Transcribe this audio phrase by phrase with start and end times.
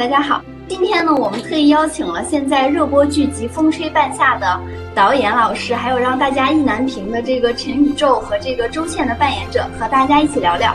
[0.00, 4.58] 大家好，今天呢，我们特意邀请了现在热播剧集《风吹半夏》的
[4.94, 10.72] 导演老师，还有让大家意难平的这个陈宇宙和这个周倩的扮演者，和大家一起聊聊。《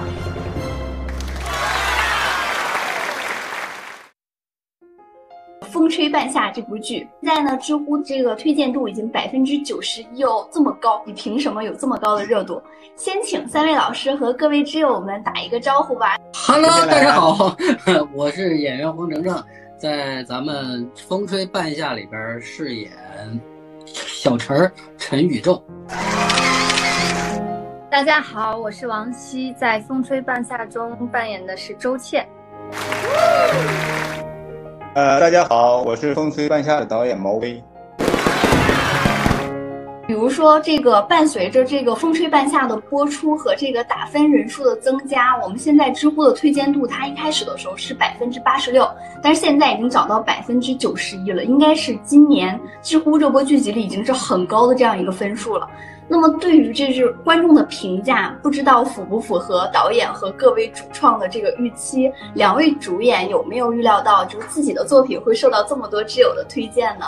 [5.86, 12.60] 风吹半夏》这部剧，现在呢，知乎这个推荐度已经百分之九十一哦，这么高，你凭什么有这么高的热度？
[12.96, 16.18] 先请三位老师和各位知友们打一个招呼吧。
[16.34, 17.56] Hello，大家好，
[18.16, 19.44] 我是演员黄程程，
[19.78, 22.92] 在咱们《风吹半夏》里边饰演
[23.86, 25.64] 小陈陈宇宙。
[27.92, 32.28] 大家好，我是王希，在《风吹半夏》中扮演的是周倩。
[34.96, 37.62] 呃，大家好，我是《风吹半夏》的导演毛威。
[40.08, 48.90] 比如说，这个伴随着这个《风吹半夏》的播出和这个打分人数的增加，我们现在知乎的推荐度，它一开始的时候是百分之八十六，
[49.22, 55.70] 但是现在已经涨到百分之九十一了，应该是今年知乎热播剧集里已经是很高的这样一个分数了。
[56.08, 62.12] 那么对于这是观众的评价，不知道符不符合导演和各位主创的这个预期？
[62.36, 67.06] 两位主演有没有预料到，就是自己的作品会受到这么多挚友的推荐呢？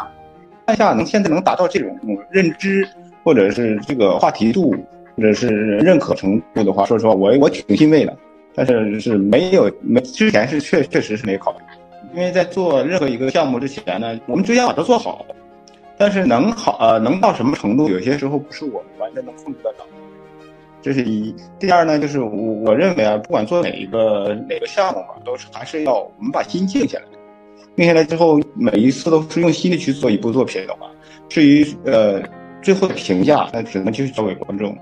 [0.65, 1.95] 看一下能现在能达到这种
[2.31, 2.87] 认知，
[3.23, 4.75] 或者是这个话题度，
[5.15, 8.17] 或者是认可程度的话，说实话，我我挺欣慰的。
[8.55, 11.57] 但是是没有没之前是确确实是没考虑，
[12.15, 15.23] 因为在做任何一个项目之前呢，我们就要把它做好。
[15.97, 19.85] 但是能好呃能到什么程度，有些时候不是我们完全能控制得到。
[20.81, 21.35] 这是一。
[21.59, 27.05] 第二呢，就是我我认为啊，不管做哪一个哪个项目吧，都是还是要我们把心静下来。
[27.75, 30.87] 静下来之后，每一次都是用心的去做一部作品的话，
[31.27, 32.21] 至于呃
[32.61, 34.77] 最后的评价，那只能就是交给观众。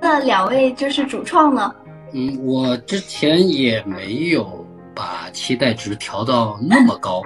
[0.00, 1.74] 那两位就是主创呢？
[2.12, 4.61] 嗯，我之前也没有
[4.94, 7.22] 把期待值调到那么高。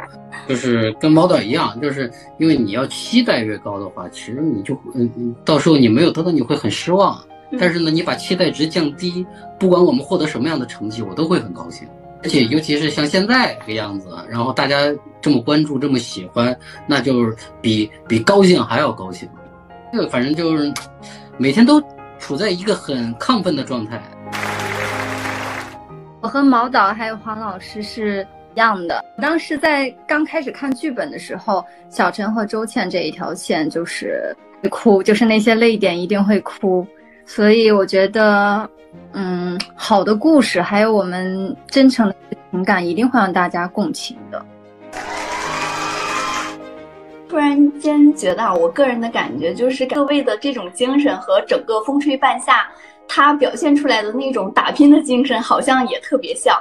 [0.47, 7.19] 就是跟猫导一样，就是因为你要期待越高的话，其实你就嗯嗯，到时候你没有得到，你会很失望。
[7.59, 9.25] 但是呢，你把期待值降低，
[9.59, 11.89] 不管我们获得什么样的成绩，我都会很高兴。
[12.23, 14.77] 而且尤其是像现在这个样子，然后大家
[15.21, 16.57] 这么关注，这么喜欢，
[16.87, 19.29] 那就是比比高兴还要高兴。
[19.93, 20.73] 这个反正就是
[21.39, 21.81] 每天都
[22.19, 24.03] 处在一个很亢奋的状态。
[26.27, 28.59] 我和毛导还有黄老师是一。
[28.59, 34.35] 样的，当时在刚开始看剧本的时候，小陈和周倩这一条线就是
[34.69, 36.85] 哭，就是那些泪点一定会哭，
[37.25, 38.69] 所以我觉得，
[39.13, 42.15] 嗯，好的故事还有我们真诚的
[42.51, 44.45] 情感，一定会让大家共情的。
[47.29, 52.63] 突然间觉得，我个人的感觉就是各位的这种精神和整个《风吹半夏》
[53.09, 56.57] 它表现出来的那种打拼的精神，好像也特别像。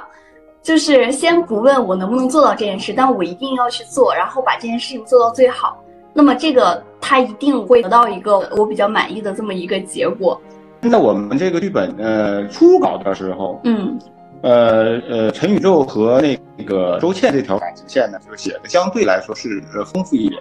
[0.62, 5.80] 就是先不问我能不能做到这件事，但我一定要去做，然后把这件事情做到最好。
[6.12, 10.40] 那么这个他一定会得到一个我比较满意的这么一个结果。
[10.80, 13.98] 那我们这个剧本呃初稿的时候，嗯，
[14.42, 20.40] 呃呃，陈宇宙和那个周倩这条感情线呢，就写的相对来说是丰富一点。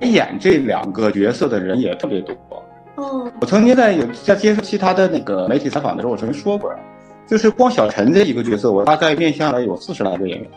[0.00, 2.34] 演这两个角色的人也特别多。
[3.00, 6.70] 哦，我曾经在有在接受其他的那个媒体采访的时候，我曾经说过。
[7.26, 10.50] 就是光小陈这一个角色，我大概面向了有四十来个演员。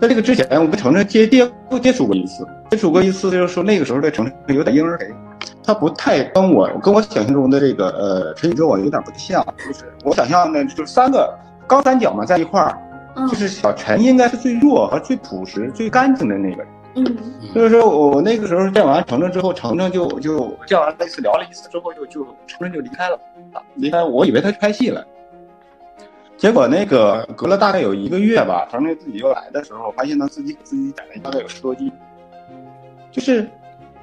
[0.00, 1.46] 在这个之前，我跟程程接接
[1.82, 5.06] 接触过一次，接触过一次就是说那个时候的程程有点婴儿肥，
[5.62, 9.44] 他不太跟我跟我想象中的这个呃陈宇宙啊有点不太像。
[9.58, 12.78] 就是我想象的，就是三个高三角嘛在一块儿，
[13.28, 16.66] 就是小陈应该是最弱和最朴实、最干净的那个人。
[16.96, 17.04] 嗯，
[17.52, 23.18] 所以说我那个时候见完程程之后，程程就就见完那次聊了一次之后，就就程程就离开了，
[23.74, 25.04] 离开，我以为他去拍戏了。
[26.36, 31.90] 结果那个隔了大概有一个月吧，程程自己又来的时候，发现他自己自己减了大概有十多斤。
[33.12, 33.48] 就是，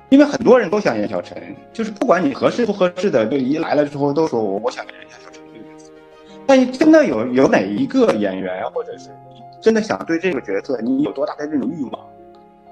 [0.07, 1.37] 因为很多人都想演小陈，
[1.73, 5.91] 就是不管你合适不合适的，就一来了之后都说我我想演一下小陈这个角色。
[6.47, 9.09] 但真的有有哪一个演员，或者是
[9.59, 11.99] 真的想对这个角色，你有多大的这种欲望，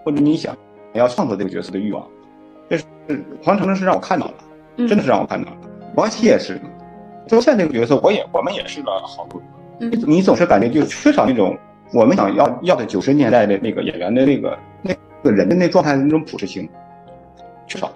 [0.10, 0.58] 或者你想
[0.94, 2.04] 要创作这个角色的欲望，
[2.68, 2.84] 这是
[3.44, 4.34] 黄程程是让我看到了，
[4.76, 5.58] 真的是让我看到了。
[5.96, 6.60] 王琦也是。
[7.28, 9.40] 周倩这个角色，我也我们也试了好多。
[9.78, 11.56] 你你总是感觉就缺少那种
[11.94, 16.68] 我们想要要的九十年代的那个演员的那个那个人的那状态的那种朴实性，
[17.68, 17.92] 缺少。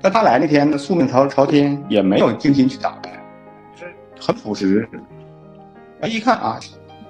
[0.00, 3.12] 但他来那天宿命朝朝天，也没有精心去打扮，
[3.76, 4.88] 就是很朴实。
[6.00, 6.58] 啊，一看啊，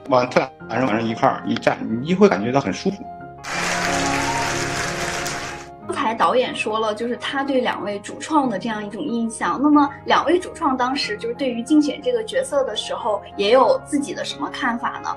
[0.09, 3.05] 往他俩晚上往上一块儿一站，你就会感觉到很舒服。
[5.91, 9.61] 才导演说了，就是他对两位主创的这样一种印象。
[9.63, 15.17] 那么，两位主创当时就是对于竞选这个角色的时候，也有自己的什么看法呢？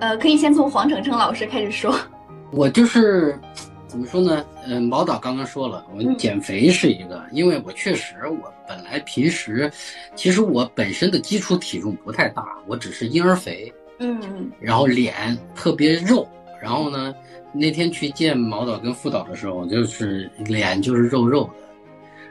[0.00, 1.94] 呃，可以先从黄澄澄老师开始说。
[2.50, 3.38] 我就是
[3.86, 4.44] 怎么说呢？
[4.66, 9.70] 嗯，毛导刚刚说了，我减肥是一个，因为我确实我本来平时
[10.14, 16.28] 其实我本身的基础体重不太大，我只是婴儿肥，嗯，然后脸特别肉，
[16.62, 17.12] 然后呢，
[17.52, 21.50] 那天去见毛导跟副导的时候，就是脸就是肉肉的，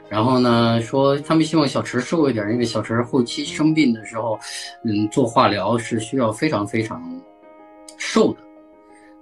[0.08, 4.38] 然后呢说他们希望小池瘦一点，因为小池后期生病的时候，
[4.84, 7.20] 嗯，做化疗是需要非常非常
[7.98, 8.38] 瘦的。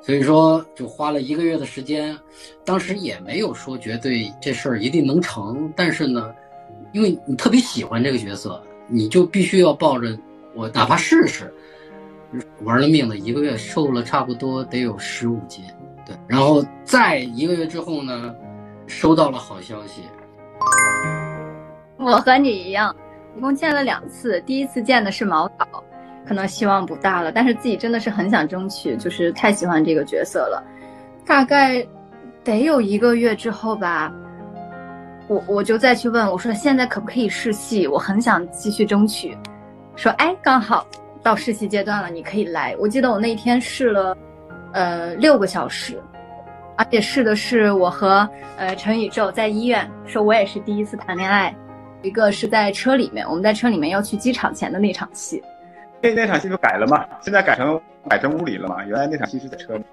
[0.02, 2.16] 所以说，就花了一个月的时间，
[2.64, 6.32] 当时也没有说绝对这事儿一定能成，但是呢，
[6.92, 10.18] 因为你特别喜欢这个角色，你就必须要抱着
[10.54, 11.52] 我哪怕试试，
[12.62, 15.64] 玩了命的一个月瘦了差不多得有十五斤，
[16.06, 18.34] 对，然后在一个月之后呢，
[18.86, 20.02] 收到了好消息，
[21.98, 22.94] 我和你一样，
[23.36, 25.66] 一共见了两次，第一次见的是毛导。
[26.26, 30.62] 可能希望不大了，但是自己真的是很想争取，就是太喜欢这个角色了。
[31.26, 31.84] 大概
[32.44, 34.12] 得有一个月之后吧，
[35.26, 37.88] 我我就再去问我说现在可不可以试戏？
[37.88, 39.36] 我很想继续争取。
[39.96, 40.86] 说哎，刚好
[41.22, 42.74] 到试戏阶段了，你可以来。
[42.78, 44.16] 我记得我那天试了，
[44.72, 46.00] 呃，六个小时，
[46.76, 51.54] 而且试的是我和呃陈宇宙在医院，说我也是第一次谈恋爱。
[52.02, 55.42] 一个是在车里面，我们在车里面要去机场前的那场戏。
[56.00, 57.78] 那那场戏就改了嘛，现在改成
[58.08, 58.82] 改成屋里了嘛。
[58.86, 59.84] 原来那场戏是在车里。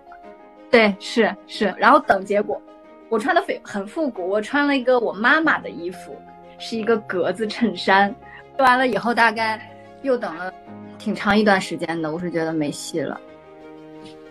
[0.71, 2.61] 对，是是，然后等结果，
[3.09, 6.15] 我穿的非很复古，我穿了一个我妈妈的衣服，
[6.57, 8.13] 是一个格子衬衫。
[8.55, 9.59] 说完了以后，大概
[10.01, 10.53] 又等了
[10.97, 13.19] 挺长一段时间的，我是觉得没戏了。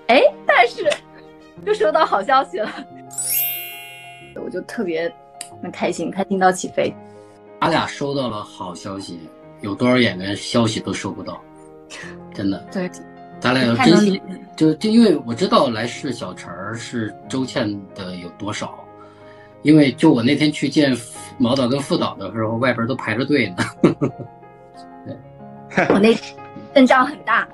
[0.09, 0.89] 哎，但是
[1.65, 2.71] 又收到好消息了，
[4.45, 5.13] 我就特别
[5.63, 6.95] 很开心，开心到起飞。
[7.61, 9.19] 他俩收到了好消息，
[9.63, 11.41] 有多少演员消息都收不到。
[12.35, 12.91] 真的，对，
[13.41, 14.21] 咱俩要珍惜，
[14.57, 18.79] 就就因为我知道来试小陈儿是周倩的有多少，
[19.63, 20.95] 因为就我那天去见
[21.39, 23.65] 毛导跟副导的时候，外边都排着队呢。
[25.07, 26.15] 对， 我那
[26.77, 27.49] 阵仗很大，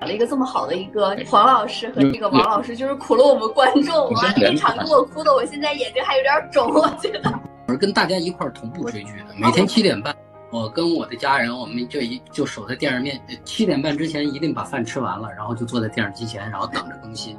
[0.00, 4.32] 找了一个这么好的一个黄老师和这个王老师，就是苦了我们观众啊！
[4.38, 7.30] 那一场给我哭的，我现在眼睛还有点肿，我觉得。
[7.68, 10.16] 我是跟大家一块儿同步追剧的，每天七点半。
[10.50, 17.36] 我跟我的家人，我们就一就守在电视面，七点半之前一定把饭吃完了，然后就坐在电视机前，然后等着更新。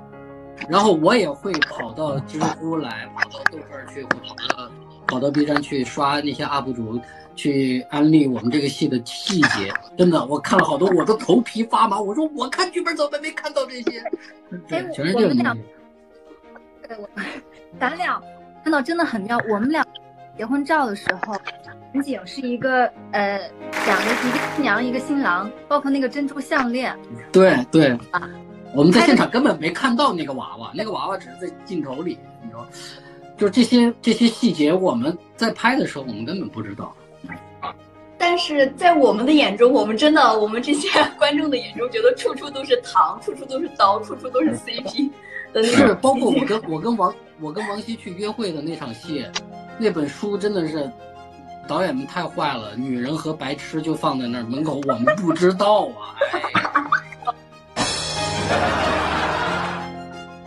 [0.70, 4.72] 然后我也会跑到知乎来，跑到豆瓣去，或者
[5.08, 7.02] 跑到 B 站去刷那些 UP 主
[7.40, 9.74] 去安利我们这个戏的细节。
[9.98, 12.00] 真的，我看了好多，我都头皮发麻。
[12.00, 14.04] 我说我看剧本怎么没看到这些？
[14.68, 15.44] 对，全是这个东西。
[16.86, 17.10] 对，我
[17.80, 18.22] 咱俩
[18.64, 19.40] 看到真的很妙。
[19.50, 19.86] 我们俩
[20.38, 21.36] 结婚照的时候。
[21.92, 23.40] 场景是一个呃，
[23.88, 26.96] 两个一个新娘一个新郎，包括那个珍珠项链。
[27.32, 28.30] 对对啊，
[28.76, 32.68] 我们在现场根本没看到那个娃娃，那个娃娃只是在镜头里，你知道，
[33.36, 36.96] 就是这些这些细节，我们在拍的时候我们根本不知道。
[38.30, 40.88] 但是在我们的眼中，我们真的，我们这些
[41.18, 45.10] 观众的眼中，觉得处处都是糖，处处都是刀，处处都是 CP
[45.52, 47.12] 的那是，包括我跟我跟王
[47.42, 49.26] 我跟王希去约会的那场戏，
[49.80, 50.88] 那本书真的是。
[51.68, 56.14] 导演们太坏了，女人和白痴就放在那儿门口，我们不知道啊。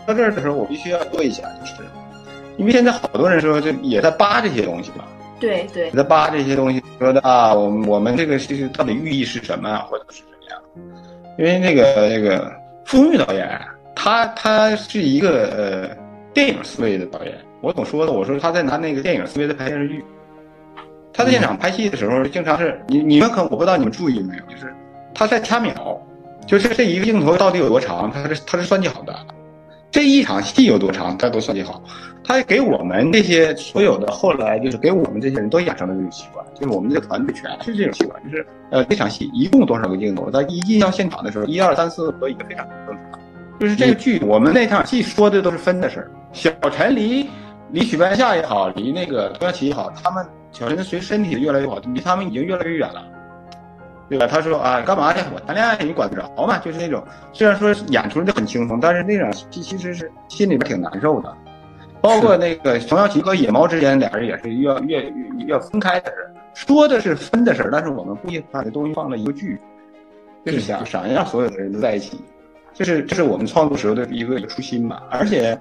[0.07, 1.75] 到这儿的时候，我必须要说一下，就是
[2.57, 5.05] 因为现在好多人说，就也在扒这些东西嘛。
[5.43, 5.91] 对对。
[5.91, 11.37] 在扒这些东西，说的啊，我们我们这个是到底寓意是什么，或者是怎么样？
[11.37, 12.51] 因为那个那个
[12.85, 13.61] 风玉导演，
[13.97, 15.97] 他他是一个呃
[16.33, 17.35] 电影思维的导演。
[17.61, 20.05] 我总说的，我说他在拿那个电影思维在拍电视剧。
[21.13, 24.73] 他在现场拍戏的时候，经常是你你们可我不知道你们注意没有，就是
[25.13, 26.01] 他在掐秒，
[26.47, 29.15] 就是这一个镜头到底有多长，他是他是算计好的，
[29.93, 31.81] 这一场戏有多长，他都算计好。
[32.25, 43.21] 他给我们这些所有的后来就是给我们这些人都养成了这种习惯，就是我们这个团队全是这种习惯，就是呃这场戏一共多少个镜头，在一进到现场的时候，一二三四都已经非常正常。
[43.61, 46.11] 就是这个剧，我们那场戏说的都是分的事儿。
[46.33, 47.29] 小陈离
[47.71, 50.27] 离许半夏也好，离那个童佳琪也好，他们。
[50.53, 53.03] 小陈随身体越来越好，离他们已经越来越远了，
[54.13, 54.27] 对吧？
[54.27, 55.21] 他说啊，干嘛去？
[55.35, 56.59] 我谈恋爱你管得着吗？
[56.59, 57.03] 就是那种，
[57.33, 61.35] 虽然说演出的很轻松，但是那种其其实是心里边挺难受的。
[62.03, 65.13] 包括那个冯小琪和野猫之间，俩人也是越越越
[65.47, 66.11] 要分开的
[66.53, 69.59] 事说的是分的事但是我们故意把这东西放在一个剧，
[70.45, 72.21] 就是想想让所有的人都在一起，
[72.75, 75.03] 就是这是我们创作时候的一个初心吧。
[75.11, 75.59] 而且。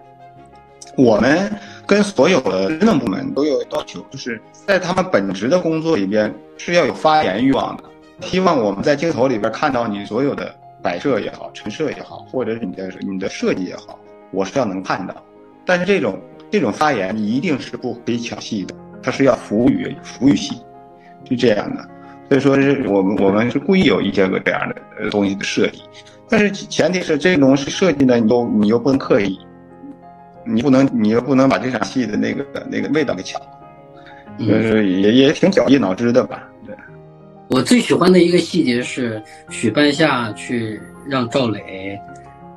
[0.98, 1.50] 我们
[1.88, 7.84] 跟所有的职能部门都有要求，就是在他们本职的工作里边是要有发言欲望的。
[8.22, 14.00] 希望我们在镜头里边看到你所有的摆设也好，陈设也好，或者是你的你的设计也好，
[14.32, 15.16] 我是要能看到。
[15.66, 20.56] 但是这种这种发言一定是不可以抢戏的，它是要服务于服务于戏，
[21.28, 21.88] 是这样的。
[22.30, 25.82] 所以说是我们我们是故意有一些个这样的呃东西的设计，
[26.30, 29.38] 但是前提是这种设计呢，你又你又不能刻意，
[30.46, 33.48] 你不能你又不能把这场戏的那个那个味道给抢了，
[34.40, 36.48] 就是也也挺绞尽脑汁的吧。
[37.54, 42.00] 我最喜欢的一个细节是许半夏去让赵磊，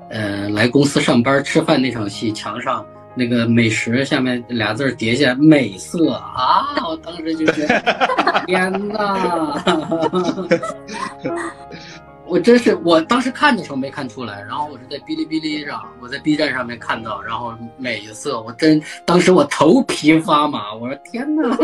[0.09, 9.61] 呃，来公司上班吃饭那场戏，墙上那个美食下面俩字儿叠下“美色”啊，我当时就觉得天呐，
[12.25, 21.59] 我真是我当时看的时候没看出来，然后我是在哔哩哔哩上，我在 B 站上面看到，然后美色，我真当时我头皮发麻，我说天呐。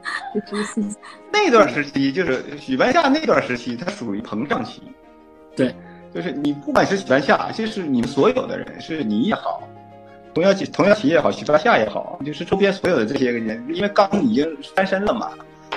[1.32, 4.82] 那段时期就是许半夏那段时期，它属于膨胀期。
[5.56, 5.74] 对，
[6.14, 9.62] 就是你不管是许半夏，就是你们所有的人，是你也好，
[10.32, 15.32] 童谣企童谣琪也好，许半夏也好，就是周边所有的这些个人，因为刚已经翻身了嘛，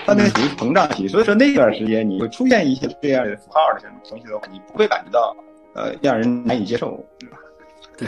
[0.05, 5.35] 它那属于膨胀期，所以说那段时间你会出现一些这样的符号的这种东西的话，你不会感觉到
[5.73, 7.37] 呃让人难以接受，对吧？
[7.97, 8.07] 对，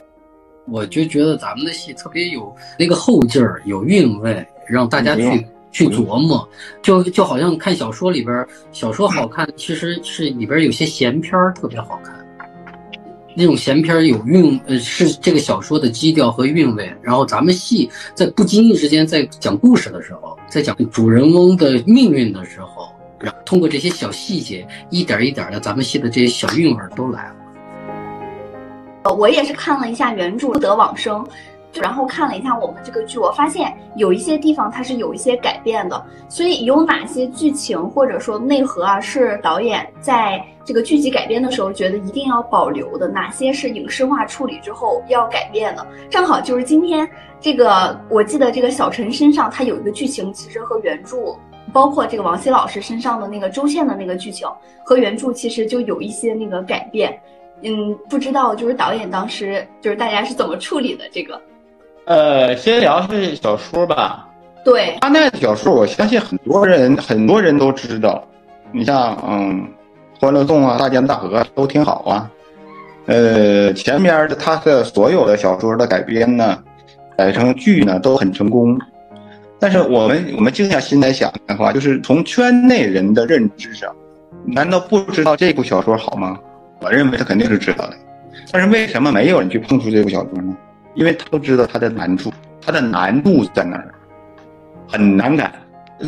[0.67, 5.45] 我就觉得咱们的戏特别有那个后劲儿，有韵味，让大家去。
[5.75, 6.47] 去琢磨，
[6.81, 12.15] 就就好像看小说里边，小说好看，其实是里边有些闲篇儿特别好看。
[13.35, 16.89] 那种闲篇儿有韵，呃，是这个小说的基调和韵味。
[17.01, 22.87] 然后咱们戏在不经意之间，在讲故事的时候，在讲主人翁的命运的时候，
[23.19, 27.35] 然后通过这些小细节，一点一点的，咱们戏的这些小韵味都来了。
[29.03, 31.21] 呃，我也是看了一下原著《不得往生》。
[31.81, 43.07] 然后看了一下我们这个剧，我发现有一些地方它是有一些改变的，所以有哪些剧情或者说内核啊，是导演在这个剧集改编的时候觉得一定要保留的？
[43.07, 45.85] 哪些是影视化处理之后要改变的？
[46.09, 47.07] 正好就是今天
[47.39, 51.37] 这个，我记得这个小陈身上他有一个剧情，其实和原著，
[51.71, 54.47] 包括这个王希老师身上的那个周倩的那个剧情
[54.83, 57.19] 和原著其实就有一些那个改变。
[57.61, 61.39] 嗯，不知道就是导演当时就是大家是怎么处理的这个？
[62.05, 64.27] 呃，先聊是小说吧。
[64.63, 68.23] 对，他那的小说，我相信很多人很多人都知道。
[68.71, 69.67] 你像嗯，
[70.21, 72.29] 《欢乐颂》啊，《大江大河》都挺好啊。
[73.05, 76.57] 呃，前面的他的所有的小说的改编呢，
[77.17, 78.77] 改成剧呢都很成功。
[79.59, 83.91] 但是我们我们静下心来想的话，就是从圈内人的认知上，
[84.45, 86.37] 难道不知道这部小说好吗？
[86.81, 87.93] 我认为他肯定是知道的。
[88.51, 90.55] 但是为什么没有人去碰触这部小说呢？
[90.95, 92.33] 因为他都知道它的难处，
[92.65, 93.93] 它的难度在哪儿，
[94.87, 95.51] 很难改。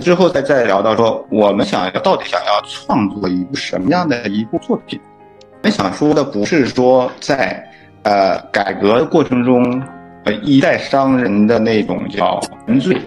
[0.02, 5.00] 之后再再聊到说，我们想要到底想要创作一部什么样的一部作品？
[5.42, 7.64] 我们想说的不是说在
[8.04, 9.82] 呃改革过程中，
[10.26, 12.98] 呃一代商人的那种叫原罪，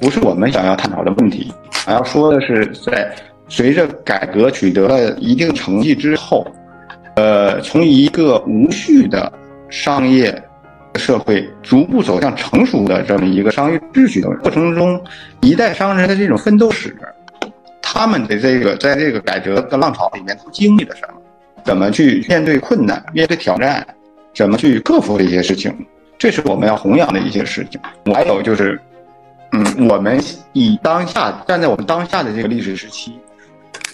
[0.00, 1.52] 不是我们想要探讨的问题。
[1.72, 3.10] 想要说的是，在
[3.48, 6.46] 随着改革取得了一定成绩之后，
[7.16, 9.30] 呃，从一个无序的
[9.68, 10.42] 商业。
[10.96, 15.02] 社会逐步走向成熟的这么一个商业秩序的过程中，
[15.40, 16.96] 一代商人的这种奋斗史，
[17.80, 21.20] 他们的这个在这个改革的浪潮里面，都经历了什么？
[21.64, 23.86] 怎么去面对困难、面对挑战？
[24.34, 25.74] 怎么去克服这些事情？
[26.18, 27.80] 这是我们要弘扬的一些事情。
[28.12, 28.80] 还有就是，
[29.52, 30.20] 嗯，我们
[30.52, 33.18] 以当下站在我们当下的这个历史时期，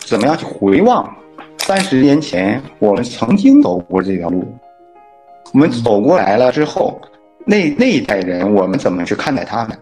[0.05, 1.09] 怎么样去回望
[1.59, 4.47] 三十年前我们曾经走过这条路？
[5.53, 7.00] 我们走过来了之后，
[7.45, 9.79] 那那一代人，我们怎么去看待他们？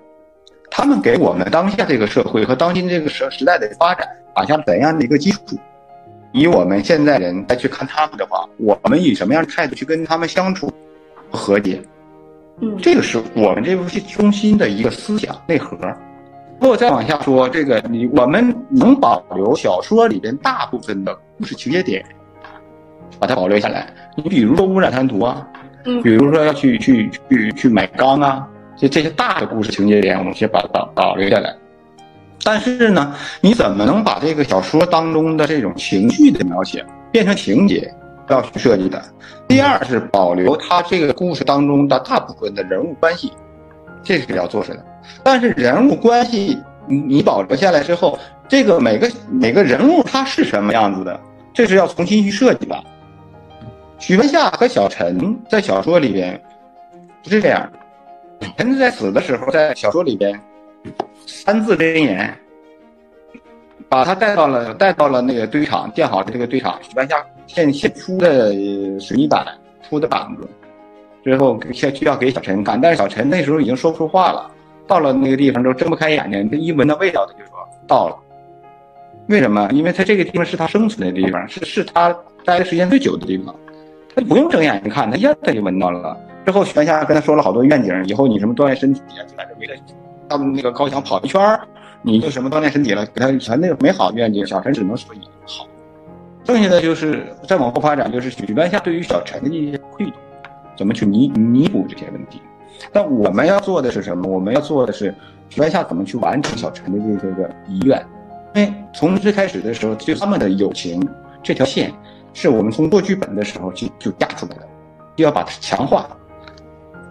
[0.70, 5.40] 他们给我们当下这个社会和当今这个时时代的发展打下了怎样的一个基础？
[6.32, 10.72] 以我们现在人再去看他们的话，我们以什么样的态度去跟他们相处
[11.30, 11.80] 和解？
[12.60, 15.76] 嗯，这个是我们这部戏中心的一个思想内核。
[16.60, 22.04] 如果再往下说，这个你我们能保留小说里边大部分的故事情节点，
[23.18, 23.86] 把它保留下来。
[24.16, 25.46] 你比如说《污染滩涂》啊。
[25.86, 31.54] 嗯，比如说要去去去去买钢啊，就这些大的故事情节点，我们先把它保保留下来。
[32.42, 37.92] 但是呢，你怎么能把这个小说当中的这种情绪的描写变成情节，
[38.30, 39.02] 要去设计的？
[39.46, 43.30] 第二是保留它这个故事当中的大部分的人物关系，
[44.02, 44.84] 这是要做出来的。
[45.22, 48.18] 但是人物关系你你保留下来之后，
[48.48, 51.20] 这个每个每个人物他是什么样子的，
[51.52, 52.74] 这是要重新去设计的。
[54.06, 56.38] 许文夏和小陈在小说里边
[57.22, 57.66] 不是这样，
[58.58, 60.38] 陈在死的时候，在小说里边
[61.24, 62.38] 三字真言，
[63.88, 66.78] 把他带到了带到了那个堆场建好的这个堆场。
[66.82, 68.52] 许文夏现现出的
[69.00, 69.42] 水泥板
[69.88, 70.46] 铺的板子，
[71.24, 74.50] 之后先需要给小陈看，但是小陈那时候已经说不出话了。
[74.86, 77.54] 到了那个地方之后，睁不开眼睛，他一闻到味道，他就说
[77.86, 78.18] 到了。
[79.28, 79.66] 为什么？
[79.72, 83.54] 因为他这个地方是他生存的地方，是是他待的时间最久的地方，
[84.14, 86.16] 他不用睁眼睛看，他一下他就闻到了。
[86.44, 89.74] 之后许半夏跟他说了好多愿景，以后你什么锻炼身体啊，就在这围着
[90.28, 91.60] 到那个高墙跑一圈儿，
[92.02, 95.14] 你就什么锻炼身体了，给他全那个美好的愿景，小陈只能说
[95.46, 95.66] 好。
[96.44, 100.12] 剩下的就是再往后发展，就是许半夏对于小陈的一些愧疚，
[100.76, 102.40] 怎么去弥弥补这些问题。
[102.92, 104.30] 但我们要做的是什么？
[104.30, 105.14] 我们要做的是
[105.48, 108.04] 许半夏怎么去完成小陈的这些个遗愿。
[108.54, 111.02] 因为从最开始的时候，就他们的友情
[111.42, 111.90] 这条线，
[112.34, 114.68] 是我们从做剧本的时候就就压出来的，
[115.16, 116.06] 就要把它强化。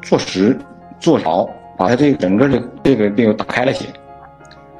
[0.01, 0.59] 做实
[0.99, 1.45] 做牢，
[1.77, 3.85] 把它这个整个的这个这个打开了写，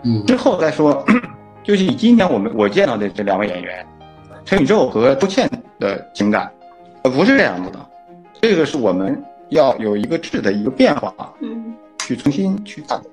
[0.04, 1.02] 嗯，之后再说，
[1.64, 3.88] 就是以今天我们我见到的这两位演员，
[4.44, 6.52] 陈宇宙和周倩的情感，
[7.04, 7.80] 呃，不是这样子的，
[8.42, 13.12] 这个是我们要有一个质的一个变化，嗯，去重新去探索，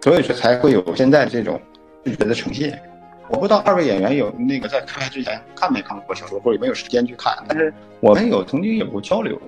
[0.00, 1.60] 所以说才会有现在这种
[2.06, 2.80] 视觉的呈现。
[3.32, 9.40] 我不知道二位演员有那个在开之前看没看过小说，或者有没有时间去看，但是我们有曾经有过交流。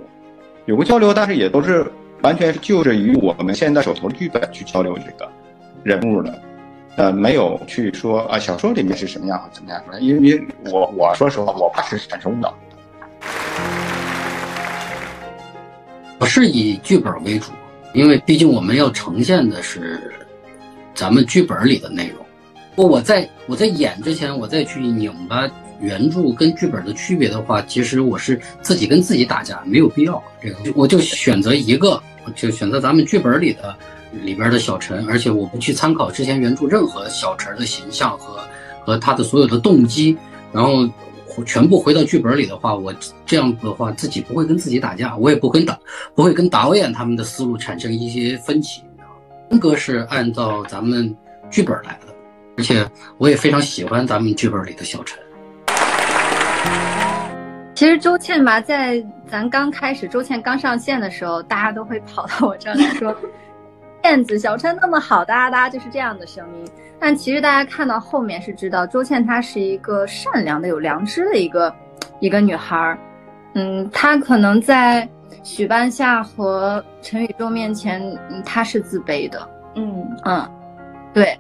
[0.65, 1.87] 有过交流，但是也都是
[2.23, 5.31] 完全是就着于我们现在手头的剧本去交流这个
[5.83, 6.43] 人物的，
[6.97, 12.57] 呃，没有去说啊小说里面是什么样怎么样因为我我说实话，我怕是产生误导。
[16.19, 17.51] 我是以剧本为主，
[17.93, 20.11] 因为毕竟我们要呈现的是
[20.95, 22.24] 咱们剧本里的内容。
[22.77, 25.51] 我我在我在演之前，我再去拧巴。
[25.81, 30.23] 原著跟剧本的区别的话，其实我是自己跟自己打架，没有必要。
[30.41, 32.01] 这个我就选择一个，
[32.35, 33.77] 就选择咱们剧本里的
[34.23, 38.39] 里边的小陈，而且我不去参考之前原著任何小陈的形象和
[38.85, 40.17] 和他的所有的动机，
[40.53, 40.89] 然后
[41.45, 42.95] 全部回到剧本里的话，我
[43.27, 45.79] 这样的话自己不会跟自己打架，我也不跟导
[46.15, 48.83] 不会跟导演他们的思路产生一些分歧。
[49.51, 51.15] 风格是按照咱们
[51.51, 52.14] 剧本来的，
[52.57, 52.89] 而且
[53.19, 55.19] 我也非常喜欢咱们剧本里的小陈。
[57.75, 63.15] 其实周倩吧，在咱刚开始，周倩刚上线的时候，大家都会跑到我这儿来说
[64.05, 66.65] ：“燕子小陈那么好，哒哒哒，就是这样的声音。”
[67.01, 71.75] 但其实大家看到后面是知道，周倩她是一个善良的、有良知的一个
[72.21, 72.97] 一个女孩儿。
[73.55, 75.07] 嗯，她可能在
[75.43, 78.01] 许半夏和陈宇宙面前，
[78.45, 79.51] 她是自卑的。
[79.75, 80.49] 嗯嗯，
[81.13, 81.37] 对。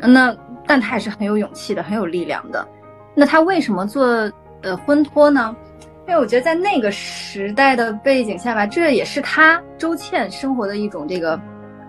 [0.00, 0.36] 那
[0.68, 2.66] 但他也是很有勇气的，很有力量的。
[3.14, 4.06] 那他为什么做
[4.62, 5.56] 呃婚托呢？
[6.06, 11.40] 因为我觉得在那个时代的背景下吧，这也是他周倩生活的一种这个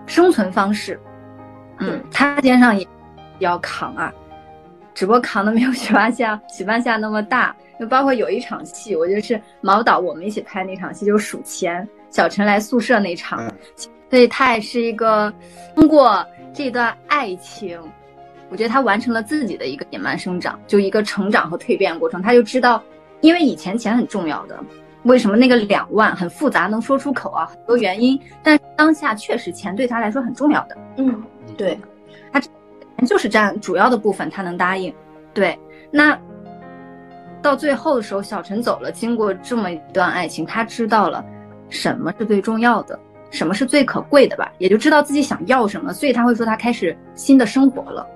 [0.06, 0.98] 生存方式。
[1.78, 2.86] 嗯，他肩上也
[3.38, 4.12] 要扛啊，
[4.94, 7.54] 只不过扛的没有 许半夏许半夏那么大。
[7.78, 13.50] 就包括有一场戏，我觉得是毛导我们一起拍那场戏，就是数钱，小陈来宿舍那场。
[14.10, 15.32] 所以他也是一个
[15.74, 17.80] 通过这段爱情，
[18.50, 22.20] 我觉得他完成了自己的一个野蛮生长，就一个成长和蜕变过程。
[22.20, 22.82] 他就知道。
[23.22, 24.58] 因为以前钱很重要的，
[25.02, 27.44] 为什么那个两万很复杂，能说出口啊？
[27.44, 30.78] 很多原因，但当下确实钱对他来说很重要的。
[30.96, 31.22] 嗯，
[31.54, 31.78] 对，
[32.32, 32.40] 他
[33.04, 34.90] 就是占主要的部分，他能答应。
[35.34, 35.54] 对，
[35.90, 36.18] 那
[37.42, 41.22] 到最后的时候，小陈走了，经过这么一段爱情，他知道了
[41.68, 42.98] 什么是最重要的，
[43.30, 44.50] 什么是最可贵的吧？
[44.56, 48.06] 也就知道自己想要什么，所以他会说他开始新的生活了。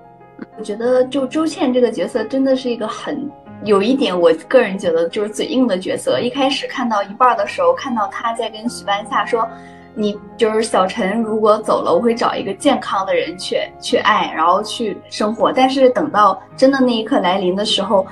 [0.57, 3.31] 我觉得就周倩这个角色真的是一个很。
[3.63, 6.21] 有一点，我个人觉得就是嘴硬的角色。
[6.21, 9.49] 一开始看到一半的时候，看到她在跟许半夏说
[9.95, 18.07] ：“你就是小陈，如果走了，我会找一个健康的人去去爱，然后去生活。”但是等到真的那一刻来临的时候，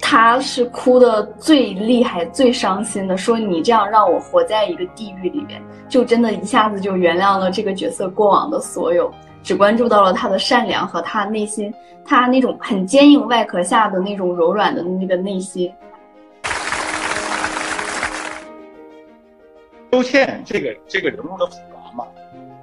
[0.00, 9.10] 他是哭的最厉害、最伤心的，说：“你这样让我活在一个地狱里面。”就真的一下子就原谅了这个角色过往的所有。
[9.48, 11.72] 只关注到了他的善良和他内心，
[12.04, 15.72] 他那种很坚硬外壳下的那种柔软的那个内心。
[19.90, 22.04] 周倩这个这个人物的复杂嘛，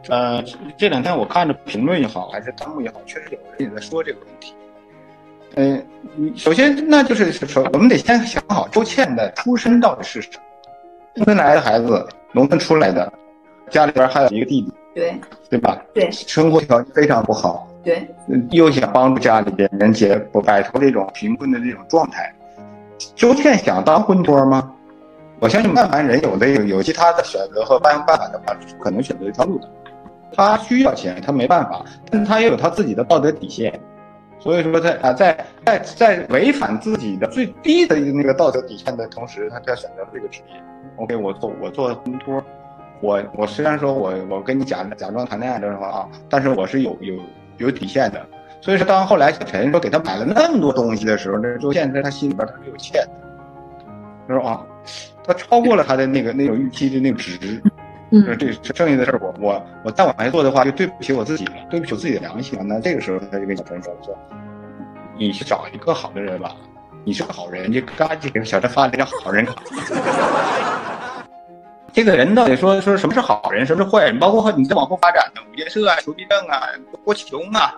[0.10, 0.44] 呃，
[0.78, 4.54] 这两天我看着评论也好，还是弹幕也好，确实有人也在说这个问题。
[5.56, 5.84] 嗯，
[6.38, 10.44] 首先那就是说，我们得先想好周倩的出身到底是什么。
[11.16, 13.12] 农村来的孩子，农村出来的，
[13.72, 14.72] 家里边还有一个弟弟。
[14.96, 15.80] 对对吧？
[15.94, 17.68] 对，生活条件非常不好。
[17.84, 18.08] 对，
[18.50, 22.34] 又想帮助家里边人解不摆脱这种贫困的这种状态。
[23.14, 24.72] 周倩想当婚托吗？
[25.40, 29.70] 我相信，但凡人有的有有其他的选择和办办法的话，可能选择一条路的。
[30.34, 33.78] 他需要钱，他没办法，但是他也有他自己的道德底线。
[34.40, 40.56] 所以说在啊在在在违反自己的最低的那个道德底线的同时，他要选择了这个职业。
[40.96, 42.42] OK，我做我做婚托，
[43.02, 47.16] 我我虽然说我我跟你假假装谈恋爱的时候啊，但是我是有有
[47.58, 48.26] 有底线的。
[48.62, 53.10] 所以说，当后来小陈说给他买了那么多东西的时候，那周现在他心里边他是有欠的。
[54.28, 54.66] 他说啊，
[55.24, 57.62] 他超过了他的那个那种预期的那个值。
[58.12, 62.64] 嗯，这剩下的事儿，我我我再往下做的话，就对不起我自己了，对不起我自己的良心了。
[62.64, 64.18] 那这个时候，他就跟小陈说说，
[65.18, 66.56] 你去找一个好的人吧，
[67.04, 69.54] 你是个好人，就嘎就给小陈发了一张好人卡。
[71.96, 74.20] 这个人到底说说什么是好人，什么是坏人？
[74.20, 76.68] 包括你再往后发展的五颜社啊、裘必正啊、
[77.06, 77.74] 郭启东啊，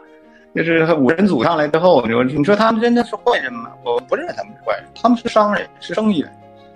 [0.55, 3.69] 就是五人组上来之后，你说你说他们真的是坏人吗？
[3.83, 6.31] 我不认为他们是坏人，他们是商人，是生意人，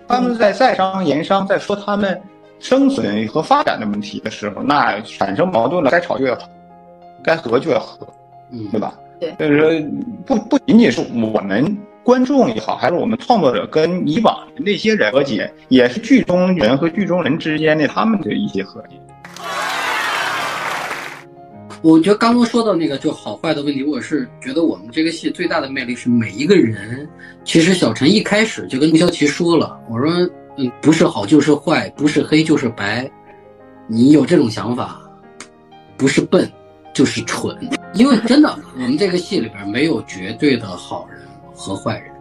[0.08, 2.22] 他们在在商言商，在说他们
[2.60, 6.48] 生存和发展的问题的时候，那产生矛盾了，该吵就要吵，
[7.24, 8.08] 该和就要和，
[8.52, 8.94] 嗯，对吧？
[9.20, 9.90] 对，就是说
[10.28, 11.76] 不不仅仅是我们。
[12.04, 19.00] 观众也好，还是我们创作者跟以往那些人和解，也是剧中人和剧中人之间的他们的一些和解。
[21.84, 27.08] 我觉得刚刚说到那个就好坏的问题，我是觉得我们这个戏最大的魅力是每一个人。
[27.44, 30.12] 其实小陈一开始就跟陆骁琪说了，我说
[30.58, 33.10] 嗯，不是好就是坏，不是黑就是白。
[33.88, 35.02] 你有这种想法，
[35.98, 36.48] 不是笨
[36.94, 37.58] 就是蠢。
[37.94, 41.20] 因为真的，我们这个戏里边没有绝对的好人。
[41.62, 42.12] 和坏人，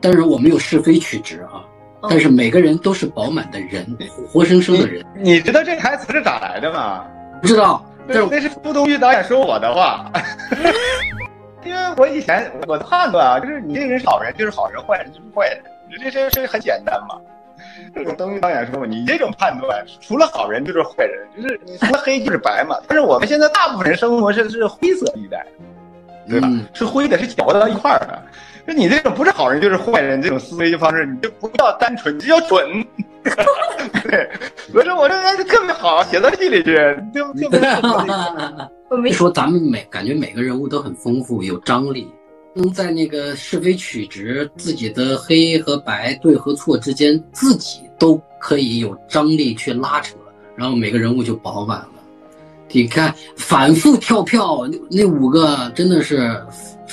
[0.00, 1.62] 但是我没有是非曲直啊。
[2.08, 3.86] 但是每个人都是饱满的人，
[4.26, 5.04] 活生生的人。
[5.14, 7.04] 你知道这台词是咋来的吗？
[7.40, 10.10] 不知道，那那是傅东玉导演说我的话。
[11.64, 15.62] 因为我以前我的判断啊，就是你这个人是好人就是好人，坏人就是坏人，
[16.02, 17.20] 这这这很简单嘛。
[18.04, 22.76] 我东玉导演说嘛，你这种判断，除了好人就是坏人，就是你除了黑就是白嘛。
[22.88, 25.46] 但是我们现在大部分人生活是是灰色地带，
[26.28, 26.48] 对吧？
[26.72, 28.20] 是灰的，是搅和到一块儿的。
[28.66, 32.86] 就你这种不是好人就是坏人这种思维方式，你就不叫单纯，你就叫蠢。
[34.04, 34.30] 对，
[34.72, 36.76] 我说我这人特别好，写到戏里去，
[37.12, 38.06] 就特别好。
[39.12, 42.06] 说咱们每感觉每个人物都很丰富，有张力，
[42.54, 50.14] 能在那个是非曲直、自己的黑和白、对和错之间，自己都可以有张力去拉扯，
[50.54, 51.88] 然后每个人物就饱满了。
[52.70, 56.40] 你看，反复跳票，那五个真的是。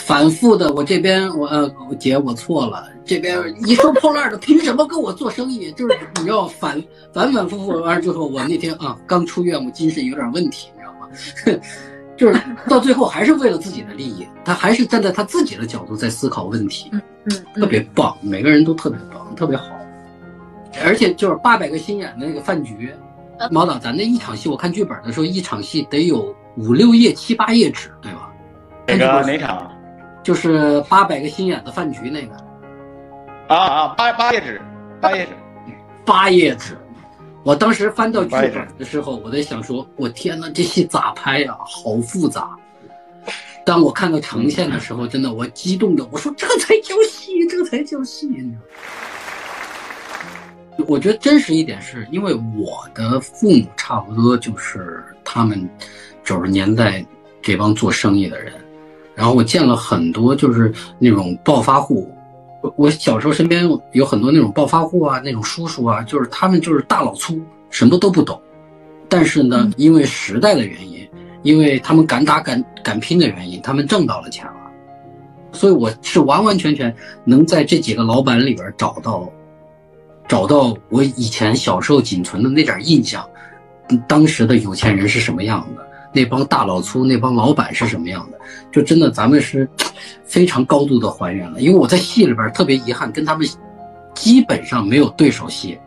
[0.06, 5.72] 反复的，我这边我呃姐我错了，这边一收破烂的凭什么跟我做生意？
[5.74, 6.82] 就是你要反
[7.14, 11.60] 反反复复完了之后，我那天啊刚出院，我精神有点问题，你知道吗？
[12.18, 19.66] 就是到最后还是为了自己的利益，他还是站在他自己的角度在思考问题，嗯嗯，特别棒，每个人都特别棒，特别好，
[20.84, 22.92] 而且就是八百个心眼的那个饭局，
[23.52, 28.34] 毛导，咱那一场戏我看剧本的时候，一场戏得有五六页七八页纸，对吧？
[28.88, 29.72] 哪个哪场？
[30.30, 32.36] 就是八百个心眼的饭局那个，
[33.48, 34.62] 啊啊，八八页纸，
[35.02, 35.32] 八页纸，
[36.06, 36.78] 八页纸。
[37.42, 41.58] 我当时翻到剧本的时候，我在想说，我天呐，这戏咋拍呀？
[41.62, 42.56] 好复杂。
[43.66, 48.30] 当我看到呈现的时候，真的我激动的，我说这才叫戏，这才叫戏。
[50.86, 55.68] 我觉得真实一点，是因为我的父母差不多就是他们
[56.24, 57.04] 九十年代
[57.42, 58.54] 这帮做生意的人。
[59.20, 62.10] 然后我见了很多，就是那种暴发户。
[62.78, 67.38] 我小时候身边有很多那种暴发户啊，那种叔叔啊，就是他们就是大老粗，
[67.70, 68.42] 什么都不懂。
[69.10, 71.06] 但是呢，因为时代的原因，
[71.44, 74.54] 因为他们敢打敢敢拼的原因，他们挣到了钱了。
[75.52, 79.30] 所以我是完完全全能在这几个老板里边找到，
[80.30, 83.28] 找到我以前小时候仅存的那点印象，
[84.08, 85.89] 当时的有钱人是什么样的。
[86.12, 88.38] 那帮大老粗，那帮老板是什么样的？
[88.72, 89.70] 就真的咱们是
[90.24, 91.62] 非常高度的还原了。
[91.62, 93.48] 因为我在戏里边特别遗憾，跟他们
[94.16, 95.80] 基本上没有对手戏，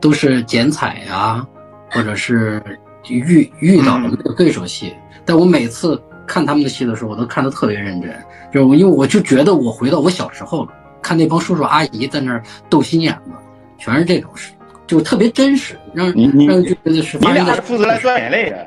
[0.00, 1.46] 都是剪彩呀，
[1.90, 2.62] 或者是
[3.08, 4.92] 遇遇到了没有对手戏。
[5.24, 8.10] 但我每次看他们的戏的时候，我都看得特别认真，
[8.52, 13.30] 就因为我就觉得我回到我小时候了，看那帮叔叔阿姨在那儿斗心眼子，
[13.78, 14.52] 全是这种事，
[14.86, 18.66] 就特别真实，让你你让觉得是你俩是负责来赚眼泪的。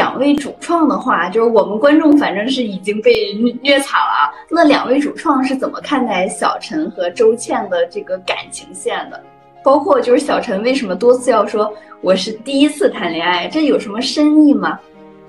[0.00, 4.32] 两位主创的话，就是我们观众反正是已经被虐惨了啊。
[4.48, 9.22] 那两位主创是怎么看待小陈和周倩的这个感情线的？
[9.62, 14.80] 包括就是小陈为什么多次要说我是第一次谈恋爱，这有什么深意吗？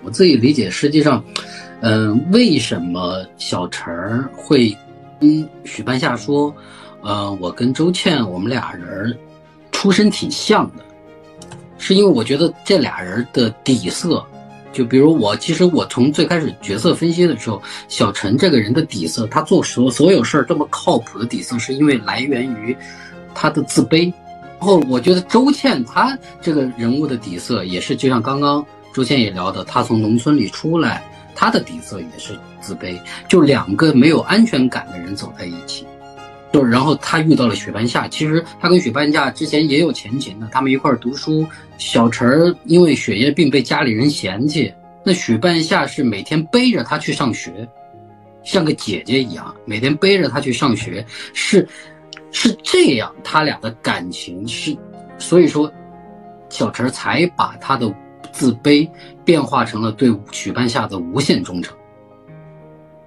[0.04, 1.22] 我自己理解，实际上，
[1.82, 4.74] 嗯，为什么小陈会
[5.20, 6.56] 跟许半夏说，
[7.02, 9.14] 呃，我跟周倩我们俩人
[9.74, 10.86] 出身挺像的，
[11.78, 14.26] 是因为我觉得这俩人的底色。
[14.72, 22.76] 就比如我，其实我从最开始角色分析的时候，小陈这个人的底色，他做所所有事儿这么靠谱的底色，是因为来源于
[23.34, 24.14] 他的自卑。
[24.60, 31.04] 然后我觉得周倩她这个人物的底色也是，就像刚刚周倩也聊的，她从农村里出来，
[31.34, 32.96] 她的底色也是自卑。
[33.28, 35.88] 就两个没有安全感的人走在一起，
[36.52, 38.08] 就是然后他遇到了许半夏。
[38.08, 41.46] 其实他跟许半夏之前也有前情的，他们一块儿读书。
[41.78, 44.72] 小陈儿因为血液病被家里人嫌弃，
[45.04, 47.68] 那许半夏是每天背着他去上学，
[48.44, 51.68] 像个姐姐一样，每天背着他去上学，是
[52.32, 54.78] 是这样，他俩的感情是，
[55.18, 55.72] 所以说，
[56.50, 57.92] 小陈才把他的
[58.32, 58.88] 自卑
[59.26, 61.76] 变化成了对许半夏的无限忠诚，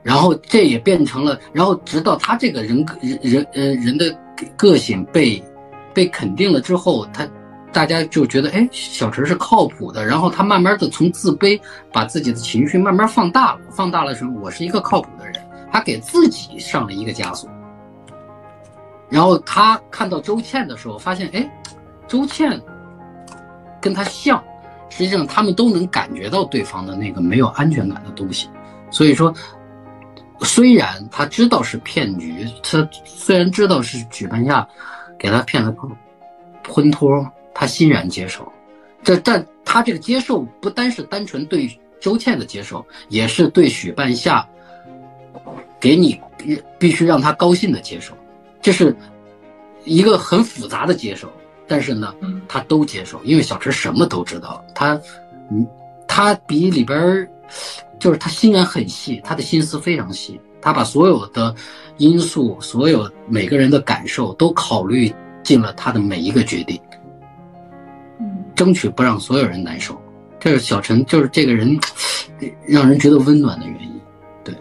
[0.05, 4.17] 然后这也变成了，然后直到他这个人格人人呃人的
[4.57, 5.43] 个性被
[5.93, 7.29] 被肯定了之后，他。
[7.73, 10.07] 大家就觉得，哎，小陈是靠谱的。
[10.07, 11.61] 然后他慢慢的从自卑，
[11.93, 14.41] 把自己的情绪慢慢放大了，放大了什么？
[14.41, 15.35] 我是一个靠谱的人，
[15.73, 17.51] 他给自己上了一个枷锁。
[19.11, 21.51] 然后他看到周倩的时候，发现，哎，
[22.07, 22.63] 周倩
[23.83, 24.41] 跟他像，
[24.89, 28.49] 实际上他们都能感觉到对方的那个没有安全感的东西。
[28.89, 29.35] 所以说，
[30.41, 34.67] 虽然他知道是骗局，他虽然知道是举办下
[35.19, 35.75] 给他骗了
[36.69, 37.27] 婚托。
[37.57, 38.53] 他欣然接受，
[39.05, 41.71] 这但他这个接受不单是单纯对
[42.01, 44.45] 周倩的接受，也是对许半夏
[45.79, 48.13] 给你必必须让他高兴的接受，
[48.61, 48.93] 这是
[49.85, 51.33] 一个很复杂的接受。
[51.69, 52.13] 但是呢，
[52.49, 55.01] 他都接受，因为小陈什么都知道，他
[55.53, 55.65] 嗯，
[56.09, 57.31] 他比里边
[57.99, 61.55] 就是他心眼很细，他的心思非常细，他把所有的
[61.97, 66.81] 因素、所有每个人的感受都考虑进了他的每一个决定。
[68.55, 70.01] 争取不让所有人难受，
[70.39, 71.77] 这是小陈，就是这个人，
[72.69, 74.01] 让人觉得温暖的原因。
[74.45, 74.55] 对，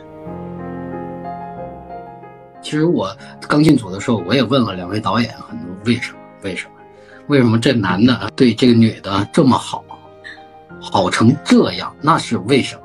[2.62, 3.16] 其实我
[3.48, 6.18] 刚进组的时候，我也问了两位导演很多为什么？
[6.44, 6.72] 为什么？
[7.28, 9.84] 为什么这男的对这个女的这么好，
[10.82, 11.96] 好成这样？
[12.02, 12.82] 那是为什么？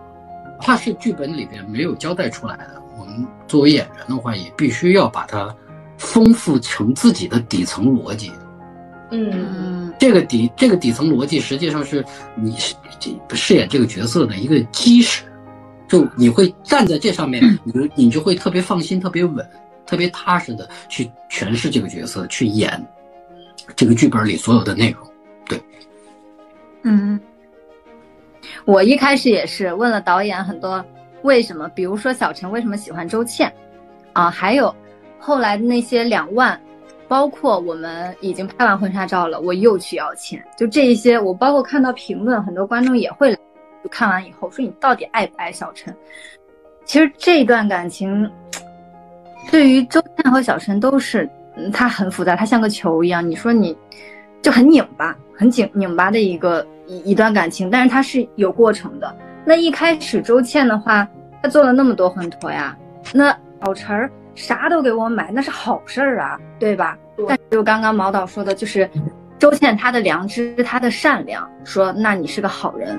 [0.60, 2.82] 怕是剧本里边没有交代出来的。
[2.98, 5.54] 我们作为演员的话，也必须要把它
[5.96, 8.32] 丰富成自己的底层逻辑。
[9.10, 12.54] 嗯，这个底这个底层逻辑实际上是你
[12.98, 15.24] 这饰演这个角色的一个基石，
[15.88, 19.48] 就你会站在这上面，你你就会特别放心、特别稳、
[19.86, 22.86] 特别踏实的去诠释这个角色，去演
[23.74, 25.08] 这个剧本里所有的内容。
[25.46, 25.58] 对，
[26.82, 27.18] 嗯，
[28.68, 30.84] 我一开始也是问了导演很多
[31.22, 33.50] 为什么，比如说小陈为什么喜欢周倩，
[34.12, 34.74] 啊，还有
[35.18, 36.60] 后来的那些两万。
[37.08, 43.34] 包括我们已经拍完婚纱照了，我又去要钱，就这一些，我包括看到评论，很多观众也会，
[43.82, 45.96] 就看完以后说你到底爱不爱小陈？
[46.84, 48.30] 其实这段感情，
[49.50, 51.26] 对于周倩和小陈都是，
[51.56, 53.74] 嗯他很复杂，他像个球一样，你说你
[54.42, 59.16] 就很拧巴，很紧拧巴的一个一一段感情，但是它是有过程的。
[59.44, 61.06] 那一开始周倩的话，
[61.40, 62.76] 她做了那么多婚托呀，
[63.14, 64.10] 那老陈儿。
[64.34, 66.96] 啥都给我买，那是好事儿啊，对吧？
[67.26, 68.88] 但就刚刚毛导说的，就是
[69.36, 72.96] 周倩她的良知，她的善良，说那你是个好人，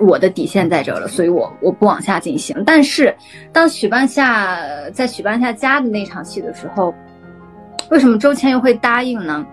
[0.00, 2.60] 我的底线在这了，所以我我不往下进行。
[2.66, 3.14] 但是
[3.52, 4.58] 当许半夏
[4.92, 6.92] 在许半夏家的那场戏的时候，
[7.92, 9.46] 为什么周倩又会答应呢？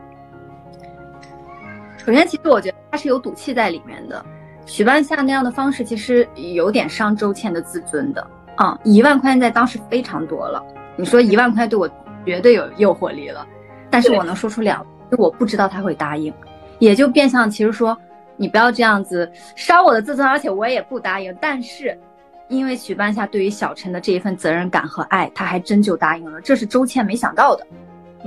[2.08, 4.26] 首先，其实我觉得他是有赌气在里面的。
[4.66, 10.64] 许半夏那样的方式，其实有点伤周倩的自尊的啊，一万块钱在当时非常多了。
[10.96, 11.86] 你说一万块对我
[12.26, 13.46] 绝对有诱惑力了，
[13.90, 14.86] 但是我能说出两，
[15.18, 16.34] 我不知道他会答应，
[16.80, 17.98] 也就变相其实说
[18.38, 21.38] 你不要这样子伤我的自尊，而且我也不答应。
[21.42, 22.00] 但是，
[22.48, 27.68] 因为许半夏对于小陈的这一份责任感和爱，他还真就答应了，这是周倩没想到的。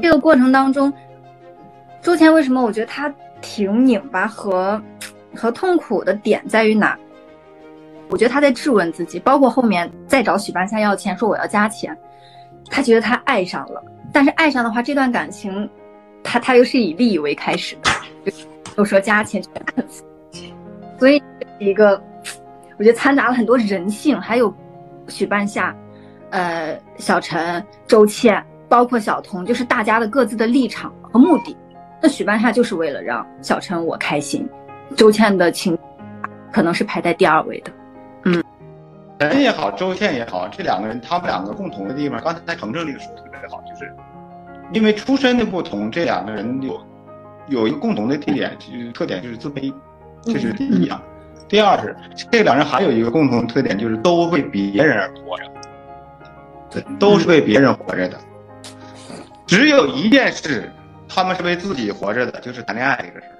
[0.02, 0.92] 这个过程当中，
[2.02, 4.80] 周倩为什么我觉得她挺拧巴和
[5.34, 6.98] 和痛苦的点在于哪？
[8.08, 11.96] 我觉得他在质问自己，包括后面再找许半夏要钱，说我要加钱。
[12.68, 15.68] 他觉得他爱上了，但是爱上的话，这段感情，
[16.22, 18.32] 他他又是以利益为开始的，
[18.76, 19.42] 都说加钱，
[20.98, 21.22] 所以
[21.58, 22.00] 一个，
[22.78, 24.52] 我觉得掺杂了很多人性，还有
[25.08, 25.74] 许半夏，
[26.30, 31.56] 呃，小陈、周倩，包括小童，就是大家的各自的立场和目的。
[32.02, 34.48] 那许半夏就是为了让小陈我开心，
[34.96, 35.78] 周倩的情
[36.50, 37.72] 可能是排在第二位的。
[38.24, 38.42] 嗯
[39.18, 43.92] 陈也好，周倩也好，这两个人他们两个共同的地方，刚才程程那个说的特别好，就是
[44.72, 46.80] 因为出身的不同，这两个人有
[47.48, 49.70] 有一个共同的特点，就是特点就是自卑，
[50.22, 51.02] 这是第一啊。
[51.48, 51.94] 第二是
[52.30, 55.44] 这两人还有一个共同特点，就是都为别人而活着，
[56.70, 58.16] 对，都是为别人活着的。
[59.46, 60.72] 只有一件事，
[61.12, 63.34] 他们是为自己活着的，就是谈恋爱这个事儿。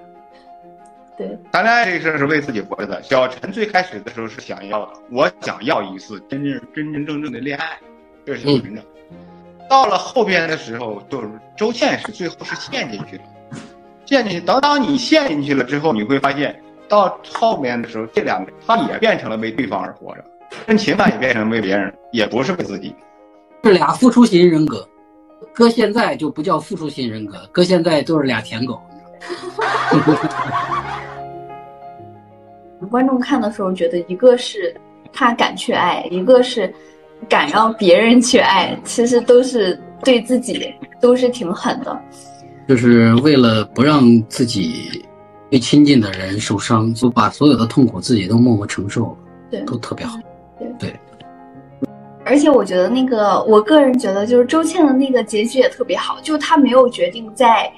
[1.17, 3.01] 对，谈恋爱这个事儿是为自己活着的。
[3.03, 7.79] 小陈最开始的时候是想要的，我想要一次真正真真正正的恋爱，
[8.27, 8.83] 这是小陈的。
[9.69, 13.23] 到了后边的时候，就是周倩是最后是陷进去了，
[14.05, 14.41] 陷进去。
[14.41, 20.25] 等当你陷进去了之后，你会发现，到后面的时候，这两个他也变成了为对方而活着，
[20.67, 22.93] 跟情感也变成为别人，也不是为自己。
[23.63, 24.89] 是俩付出型人格，
[25.55, 28.81] 搁现在就不叫付出型人格，搁现在都是俩舔狗。
[32.91, 34.75] 观众看的时候觉得，一个是
[35.13, 36.73] 他敢去爱，一个是
[37.29, 41.99] 敢让别人去爱，其实都是对自己都是挺狠的。
[42.67, 45.05] 就是为了不让自己
[45.51, 49.17] 最亲近的人受伤，就把所有的痛苦自己都默默承受了，
[49.51, 50.19] 对，都特别好。
[52.31, 57.69] 而且我觉得那个，我个人觉得就是周倩的那个结局也特别好，就她没有决定在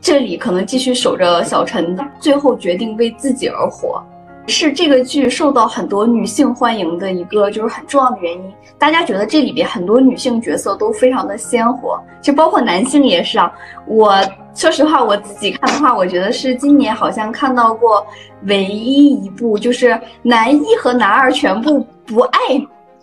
[0.00, 4.02] 这里可能继续守着小陈，最后决定为自己而活。
[4.48, 8.52] 是这个剧受到很多女性欢迎的一个就是很重要的原因。
[8.76, 13.50] 大家觉得这里边很多女性角色都非常的鲜活，就包括男性也是啊。
[13.86, 14.12] 我
[14.54, 18.04] 说实话，我自己看的话，我觉得是今年好像看到过
[18.42, 22.40] 唯一一部就是男一和男二全部不爱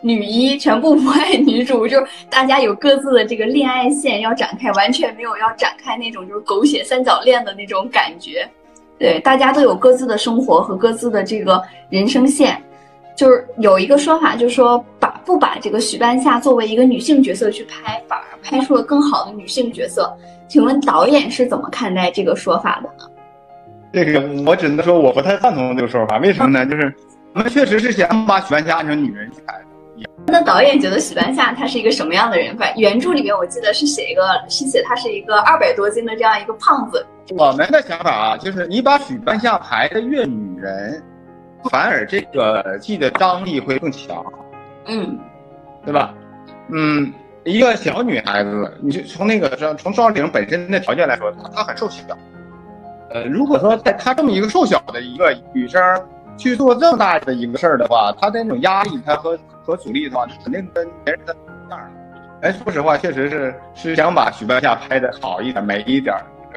[0.02, 8.48] 女一，全部不爱女主，就是大家有各自的这个恋爱线要展开，完全没有要展开那种就是狗血三角恋的那种感觉。
[8.98, 12.62] 对，大家都有各自的生活和各自的这个人生线，
[13.16, 20.12] 就是有一个说法，就是说把不把这个许半夏作为一个女性角色去拍，反而拍出了更好的女性角色。
[20.48, 23.10] 请问导演是怎么看待这个说法的呢？
[23.94, 26.66] 这个我只能说我不太赞同这个说法，为什么呢？
[26.66, 26.94] 就是
[27.34, 29.54] 我们确实是想把许半夏按成女人去拍。
[30.32, 32.58] 那导演觉得许半夏他是一个什么样的人？
[32.58, 37.06] 反原著里面我记得是写一个，是写他是一个二百多斤的这样一个胖子。
[37.38, 41.04] 我们的想法啊，就是你把许半夏排的越女人，
[41.70, 44.24] 反而这个剧的张力会更强。
[44.88, 45.20] 嗯，
[45.86, 46.14] 对吧？
[46.70, 47.14] 嗯，
[47.44, 52.02] 一个小女孩子，你就从那个从赵丽颖本身的条件来说，她她很瘦小。
[53.14, 55.82] 呃，如果说在她这么一个瘦小的一个女生
[56.38, 61.80] 去做这么大的一个事儿的话，他的那种压力，他和和阻力的话，肯定跟别人的不一样。
[62.42, 66.16] 哎，说实话，确实是是想把许半夏拍的好一点、美一点。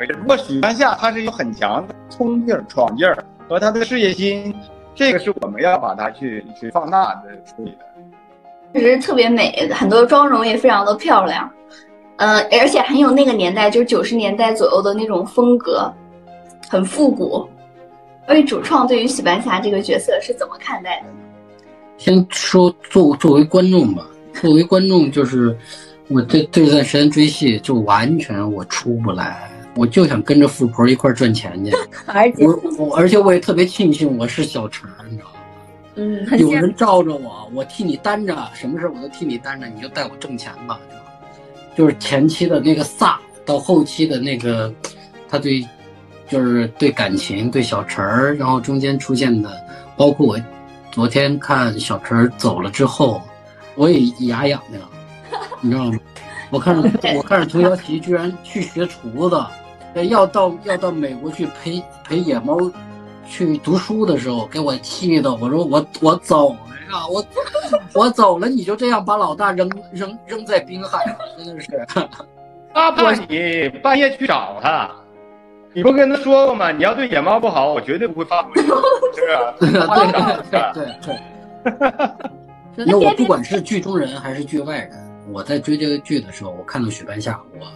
[0.08, 3.16] 如果许半夏她是有很强的冲劲儿、闯劲儿
[3.48, 4.52] 和她的事业心，
[4.94, 7.84] 这个是我们要把它去去放大的处理的。
[8.72, 11.48] 确实特别美，很多妆容也非常的漂亮，
[12.16, 15.92] 嗯，而且很有那个年代，就是九十年代左右的那种风格，
[16.68, 17.48] 很复古。
[18.26, 21.06] 所以主创对于许白霞这个角色是怎么看待的？
[21.96, 24.04] 先说作作为观众吧，
[24.40, 25.56] 作为观众就是
[26.08, 31.72] 我这这段时间追戏就完全我出不来，我就想跟着富婆一块赚钱去。
[32.06, 35.34] 而且我我而且我也特别庆幸我是小陈，你知道吗？
[35.96, 40.80] 嗯，有人罩着我，我替你担着，什么事我都替你担着，你就带我挣钱吧，
[41.76, 44.74] 就就是前期的那个飒，到后期的那个
[45.28, 45.64] 他对，
[46.35, 49.49] 就是对感情对小陈儿，然后中间出现的，
[49.97, 50.40] 包括我
[50.90, 53.23] 昨天看小陈儿走了之后，
[53.77, 54.81] 我也牙痒痒，
[55.61, 55.99] 你知道吗？
[56.51, 59.40] 我看着 我看着童瑶琪居然去学厨子，
[60.09, 62.59] 要到要到美国去陪陪野猫。
[63.27, 66.59] 去读书的时候，给我气的，我说我我走了
[66.90, 67.25] 呀，我
[67.94, 71.87] 我走了，你就这样把老大扔扔扔在滨海了，真的是。
[72.75, 74.90] 他怕你半夜去找他，
[75.74, 76.70] 你不跟他说过吗？
[76.70, 78.76] 你要对野猫不好，我绝对不会放过你，是不
[79.66, 80.42] 是？
[80.50, 81.18] 对对对。
[82.87, 84.90] 因为我不管是剧中人还是剧外人，
[85.32, 87.66] 我在追这个剧的时候，我看到许半夏，我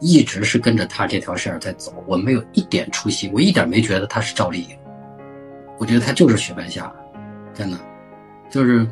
[0.00, 4.76] 一直是跟着他这条线在走，我没有一点出戏，我一点没觉得他是赵丽颖。
[5.78, 6.92] 我觉得他就是许半夏，
[7.52, 7.78] 真的，
[8.50, 8.86] 就是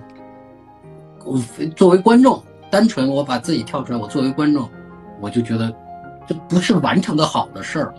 [1.25, 1.39] 我
[1.77, 4.69] 作为观众，单纯我把自己跳出来，我作为观众，
[5.21, 5.73] 我就觉得
[6.27, 7.95] 这不是完成的好的事儿，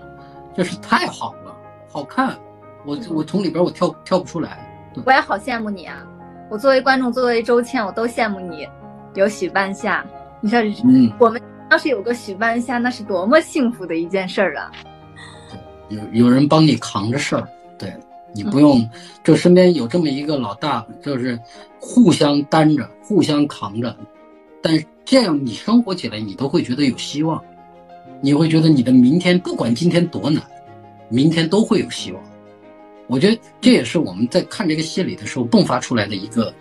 [0.55, 1.55] 这是太好了，
[1.91, 2.37] 好看，
[2.85, 4.67] 我我从里边我跳跳不出来。
[5.05, 6.05] 我也好羡慕你啊！
[6.49, 8.67] 我作为观众，作为周倩，我都羡慕你
[9.13, 10.05] 有许半夏。
[10.41, 14.71] 你说，嗯，我们要是有个许半夏，那是多么幸福的一件事儿啊！
[15.89, 17.47] 有有人帮你扛着事儿，
[17.77, 17.93] 对。
[18.33, 18.89] 你不用，
[19.25, 21.37] 就身边有这么一个老大，就是
[21.81, 23.93] 互相担着、互相扛着，
[24.61, 27.43] 但是这样你生活起来，你都会觉得有希望，
[28.21, 30.41] 你会觉得你的明天不管今天多难，
[31.09, 32.23] 明天都会有希望。
[33.07, 36.53] 我觉得这也是我们在看这个戏里的时候迸发出来的一个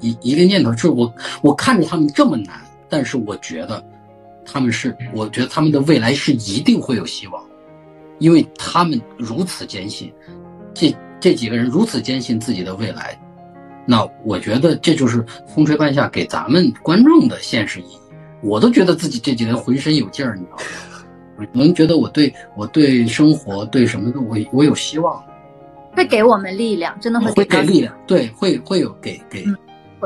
[0.00, 1.12] 一一个念头，就是我
[1.42, 3.84] 我看着他们这么难，但是我觉得
[4.44, 7.42] 他们是，我觉得他们的未来是一定会有希望，
[8.20, 10.12] 因为他们如此坚信，
[10.72, 13.18] 这这几个人如此坚信自己的未来，
[13.84, 17.98] 那我觉得这就是风吹半夏给咱们观众的现实意义。
[18.44, 20.62] 我都觉得自己这几年浑身有劲儿，你知道吗？
[21.36, 25.20] 我能觉得我对我对生活对什么的我我有希望。
[25.96, 29.44] 会给我们力量，真的会会给力量，对，会会有给给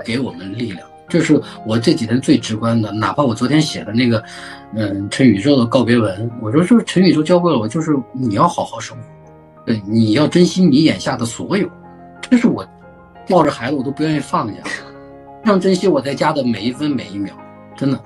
[0.05, 2.93] 给我们力量，这是我这几天最直观的。
[2.93, 4.23] 哪怕我昨天写的那个，
[4.75, 9.03] 嗯，陈宇宙的告别文，我说就是陈宇宙教会了我，就是你要好好生活，
[9.65, 11.67] 对，你要珍惜你眼下的所有，
[12.21, 12.67] 这是我
[13.27, 14.63] 抱着孩子我都不愿意放下，
[15.43, 17.35] 非常珍惜我在家的每一分每一秒，
[17.77, 17.99] 真的。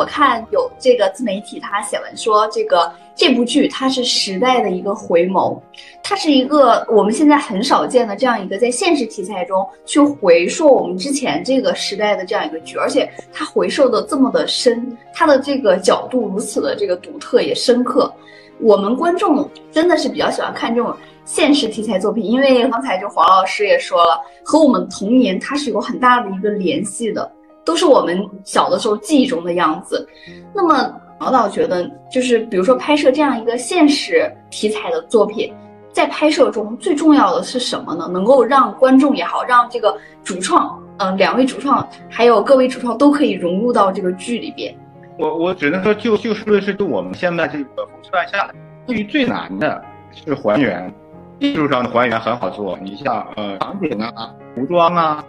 [0.00, 5.60] 我看有这个自媒体，他写文说，这个这部剧它是时代的一个回眸，
[6.02, 18.10] 它是一个我们现在很少见的这样一个在现实题材中去回溯我们之前这个时代的这样一个剧，而且它回溯的这么的深，它的这个角度如此的这个独特也深刻。
[18.58, 20.96] 我们观众真的是比较喜欢看这种
[21.26, 27.30] 现实题材作品，因为刚才就黄老师也说了，和我们童年它是有很大的一个联系的。
[27.70, 30.04] 都是我们小的时候记忆中的样子。
[30.52, 35.54] 那么，毛导觉得，就是比如说拍摄这样一个现实题材的作品，
[35.92, 38.08] 在拍摄中最重要的是什么呢？
[38.12, 44.76] 能够让观众也好，让这个主创，嗯，两位主创还有各位主创都可以融入到这个剧里边。
[45.16, 48.50] 我我只能说，就就事论事，就我们现在这个风吹半夏，
[48.84, 50.92] 对于最难的是还原，
[51.38, 52.76] 技术上的还原很好做。
[52.82, 55.24] 你像呃场景啊、服装啊。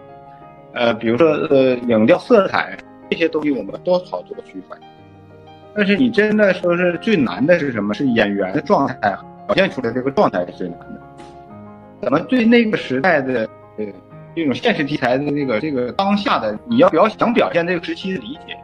[0.74, 2.78] 呃，比如说呃，影调、色彩
[3.10, 4.78] 这些东西，我们都好做区分。
[5.74, 7.94] 但是你真的说是最难的是什么？
[7.94, 8.96] 是演员的状态
[9.48, 11.02] 表现出来这个状态是最难的。
[12.02, 13.48] 怎么对那个时代的
[13.78, 13.86] 呃
[14.36, 18.58] 这种现实题材的这个这个当下的你要表想表现这个时期的理解，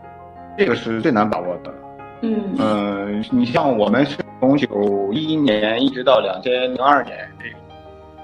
[0.58, 1.74] 这个是最难把握的。
[2.22, 7.18] 嗯嗯，你像我们是从九一年一直到两千零二年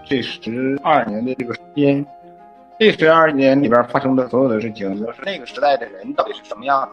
[0.06, 2.06] 这这十二年的这个时间。
[2.80, 6.90] 这十二年里边发生的所有的事情，就是那个时代的人到底是什么样的，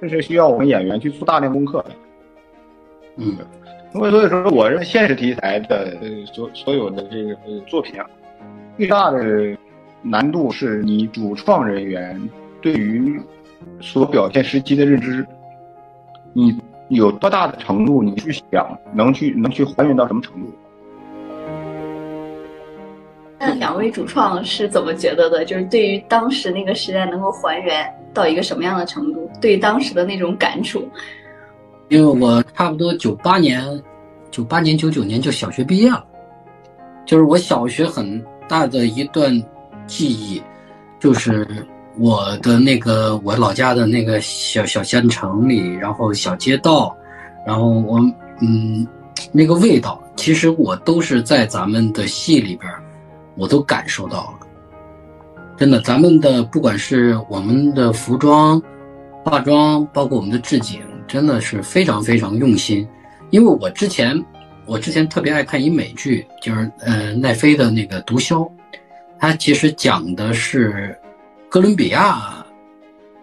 [0.00, 1.90] 这是需要我们演员去做大量功课的。
[3.16, 3.36] 嗯，
[3.92, 5.96] 所以所以说，我认为现实题材的
[6.32, 8.08] 所所有的这个作品啊，
[8.76, 9.56] 最大的
[10.02, 12.18] 难度是你主创人员
[12.62, 13.20] 对于
[13.80, 15.24] 所表现时期的认知，
[16.32, 16.58] 你
[16.88, 20.50] 有多大的程度，你去想能去能去还原到什么程度。
[23.42, 25.46] 那两位主创是怎么觉得的？
[25.46, 29.30] 就是对于当时那个时代能够还原到一个什么样的程度？
[29.40, 30.86] 对当时的那种感触？
[31.88, 33.64] 因为我差不多九八年、
[34.30, 36.04] 九八年、九九年就小学毕业了，
[37.06, 39.32] 就是我小学很大的一段
[39.86, 40.42] 记忆，
[41.00, 41.48] 就是
[41.98, 46.94] 我的那个我老家的那个小小县城里，然后小街道，
[47.46, 47.98] 然后我
[48.42, 48.86] 嗯
[49.32, 52.70] 那个味道，其实我都是在咱们的戏里边。
[53.40, 54.46] 我都感受到了，
[55.56, 58.60] 真的，咱们的不管是我们的服装、
[59.24, 62.86] 化妆，包括我们的置景，真的是非常非常用心。
[63.30, 64.22] 因为我之前，
[64.66, 68.46] 我之前特别爱看一美剧，就是呃奈飞的那个《毒枭》，
[69.18, 70.94] 它其实讲的是
[71.48, 72.44] 哥伦比亚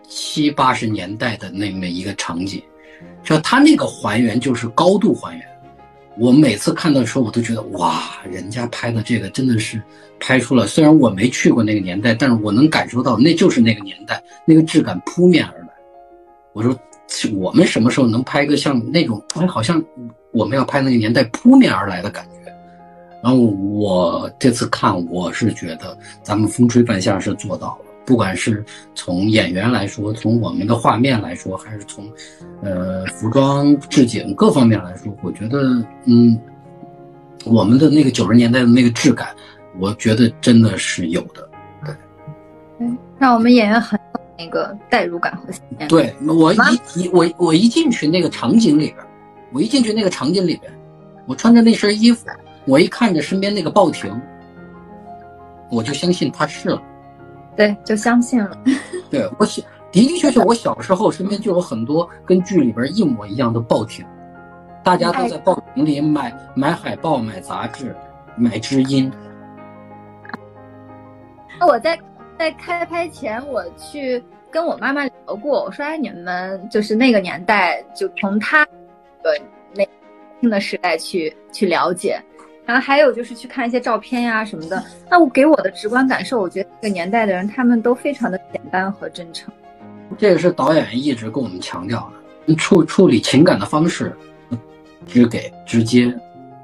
[0.08, 2.64] 七八十年代的那么一个场景，
[3.24, 5.48] 就它那个还原就是高度还原。
[6.20, 9.82] 我每次看到的时候，我都觉得哇，人家拍的这个真的是
[10.20, 10.66] 拍出了。
[10.66, 15.68] 虽然我没去过那个年代，但是我能感受到那就是那个年代那个质感扑面而来。
[16.54, 16.76] 我说，
[17.36, 19.84] 我们什么时候能拍个像那种哎，好像
[20.32, 22.52] 我们要拍那个年代扑面而来的感觉？
[23.24, 27.87] 然后我这次看，我是觉得咱们风吹半夏是做到了。
[28.08, 28.64] 不管是
[28.96, 32.10] 从演员来说，从我们的画面来说，还是从，
[32.64, 35.60] 呃，服装置景各方面来说，我觉得，
[36.06, 36.40] 嗯，
[37.44, 39.28] 我们的那个九十年代的那个质感，
[39.78, 41.50] 我觉得真的是有的。
[41.84, 41.94] 对，
[42.80, 46.58] 嗯，让我们演员很有那个代入感和对我一
[46.96, 49.06] 一我我一进去那个场景里边，
[49.52, 50.72] 我一进去那个场景里边，
[51.26, 52.26] 我穿着那身衣服，
[52.64, 54.18] 我一看着身边那个报亭，
[55.70, 56.82] 我就相信他是了。
[57.58, 58.58] 对，就相信了。
[59.10, 64.06] 对我小的的确确，我小时候身边就有很多跟剧里边一模一样的报亭，
[64.84, 67.96] 大家都在报亭里买买海报、买杂志、
[68.38, 69.12] 买知音。
[71.60, 71.98] 那我在
[72.38, 78.64] 在开拍前，我去跟我妈妈聊过，我说：“哎，你们就是那个年代，就从他
[79.24, 79.32] 的
[79.74, 79.84] 那
[80.40, 82.22] 轻的时代去去了解。
[82.68, 89.52] 然后还有就是去看一些照片呀什么的，那我给我的直观感受，我觉得这个年代的人他们都非常的简单和真诚。
[90.18, 92.12] 这个是导演一直跟我们强调
[92.46, 94.14] 的，处处理情感的方式，
[95.06, 96.14] 直给直接，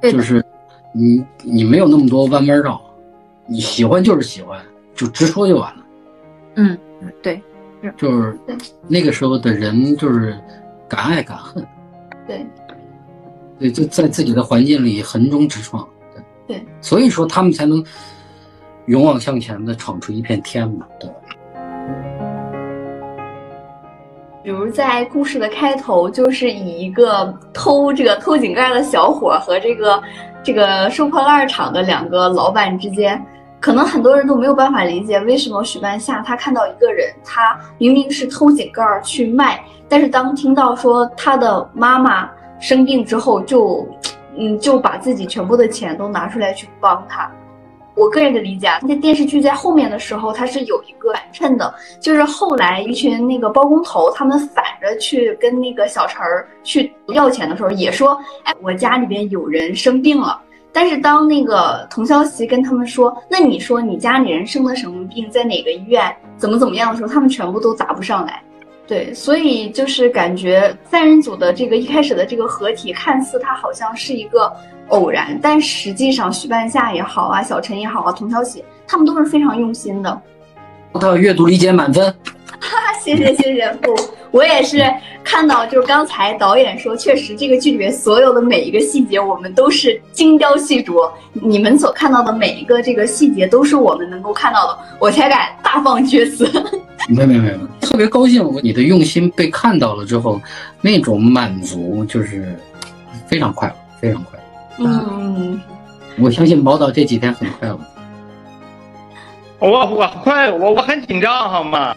[0.01, 0.43] 就是
[0.91, 2.81] 你你没有那么多弯弯绕，
[3.45, 4.61] 你喜欢就是喜欢，
[4.93, 5.85] 就直说就完了。
[6.55, 6.77] 嗯，
[7.21, 7.41] 对，
[7.95, 8.37] 就是
[8.89, 10.37] 那个时候的人就是
[10.89, 11.65] 敢爱敢恨，
[12.27, 12.45] 对，
[13.57, 15.87] 对，就在自己的环境里横冲直撞。
[16.45, 17.83] 对，所以说他们才能
[18.87, 21.15] 勇往向前的闯出一片天嘛，对吧？
[24.43, 30.03] 比如在故事的开头，就是以一个偷这个偷井盖的小伙和这个
[30.43, 33.25] 这个收破烂厂的两个老板之间，
[33.61, 42.29] 可能很多人都没有办法理解为什么许半夏他看到一个人，他明明是偷井盖去卖，但是当听到说他的妈妈
[42.59, 43.87] 生病之后，就。
[44.37, 47.29] 嗯，就把自己全部的钱都拿出来去帮他。
[47.95, 60.41] 我个人的理解，那电视剧在后面的时候，它是有一个反衬的，就是后来一群那个包工头，他们反着去跟那个小陈儿去要钱的时候，也说，哎，我家里边有人生病了。
[60.71, 68.41] 但是当那个童潇袭跟他们说，那你说你家里人生的什么病，在哪个医院，怎么怎么样的时候，他们全部都答不上来。
[68.85, 74.51] 对，所以就是感觉三人组的这个一开始的这个合体，看似它好像是一个
[74.89, 80.21] 偶然，但实际上许半夏也好啊，小陈也好啊，童小喜他们都是非常用心的。
[80.93, 82.13] 他阅读理解满分。
[82.71, 83.93] 哈哈，谢谢谢谢不，
[84.31, 84.81] 我也是
[85.21, 91.11] 看到，就是刚才导演说，确实这个剧里面所有的每一个细节，我们都是精雕细琢。
[91.33, 96.49] 你们所看到的每一个这个细节，都是我们能够看到的，我才敢大放厥词。
[97.09, 100.39] 没没没没，特别高兴，你的用心被看到了之后，
[100.79, 102.57] 那种满足就是
[103.27, 104.39] 非常快乐，非常快
[104.77, 104.89] 乐。
[104.89, 105.59] 嗯，
[106.17, 107.77] 我相信毛导这几天很快乐。
[109.59, 111.93] 我我快，我我很紧张，好吗？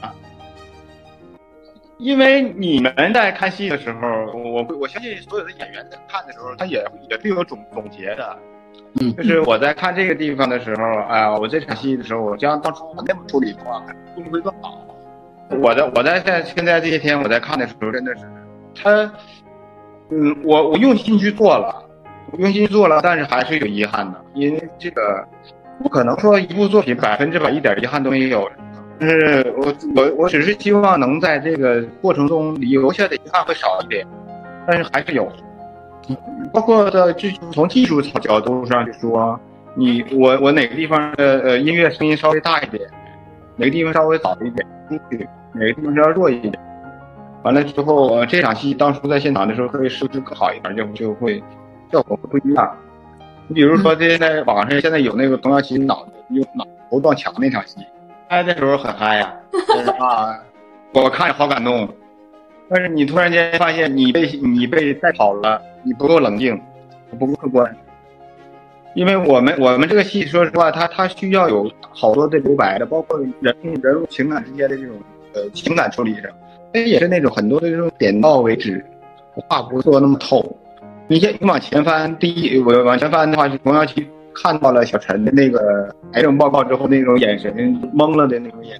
[1.98, 3.98] 因为你们在看戏的时候，
[4.38, 8.38] 我我相信所有的演员在看的时候，他也也是有总总结的。
[9.00, 13.82] 嗯，就是我在看这个地方的时候，哎呀，我这场戏的时候，我将当初我那么处理的话，
[14.14, 14.86] 会不会更好？
[15.60, 18.24] 我在我在在现在这些天我在看的时候，真的是
[18.74, 18.90] 他，
[20.10, 21.82] 嗯，我我用心去做了，
[22.30, 25.26] 我用心做了，但是还是有遗憾的，因为这个
[25.82, 28.46] 不可能说一部作品百分之百一点遗憾都没有。
[28.98, 34.06] 就是我我我只是希望能在这个过程中留下的遗憾会少一点，
[34.66, 35.30] 但是还是有，
[36.50, 39.38] 包括的就从技术角度上去说，
[39.74, 42.88] 你我我哪个地方的呃音乐声音稍微大一点，
[43.56, 46.54] 哪个地方稍微早一点出去，哪个地方稍微弱一点，
[47.42, 51.42] 完了之后这场戏当初在现场的时候可以设置更好一点，就就会
[51.92, 52.74] 效果会不一样。
[53.48, 57.76] 你比如说现在网上现在有那个童瑶奇脑用脑头撞墙那场戏。
[58.28, 59.32] 嗨的时候很嗨呀，
[60.00, 60.36] 啊，
[60.92, 61.88] 我看着好感动。
[62.68, 66.60] 但是你突然间发现你被你被带跑了，你不够冷静，
[67.18, 67.76] 不够客观。
[68.94, 74.96] 因为我们我们这个戏，说实话，它它需要有好多的留白的，包括人人物情感之间的这种
[75.34, 76.24] 呃情感处理上，
[76.72, 78.84] 那也是那种很多的这种点到为止，
[79.48, 80.44] 话不做那么透。
[81.06, 84.04] 你先你往前翻，第一我往前翻的话是童瑶奇。
[84.42, 87.52] 看到了小陈的那个癌症报告之后，那种眼神
[87.94, 88.78] 懵了的那种眼，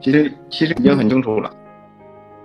[0.00, 1.50] 其实其实已经很清楚了。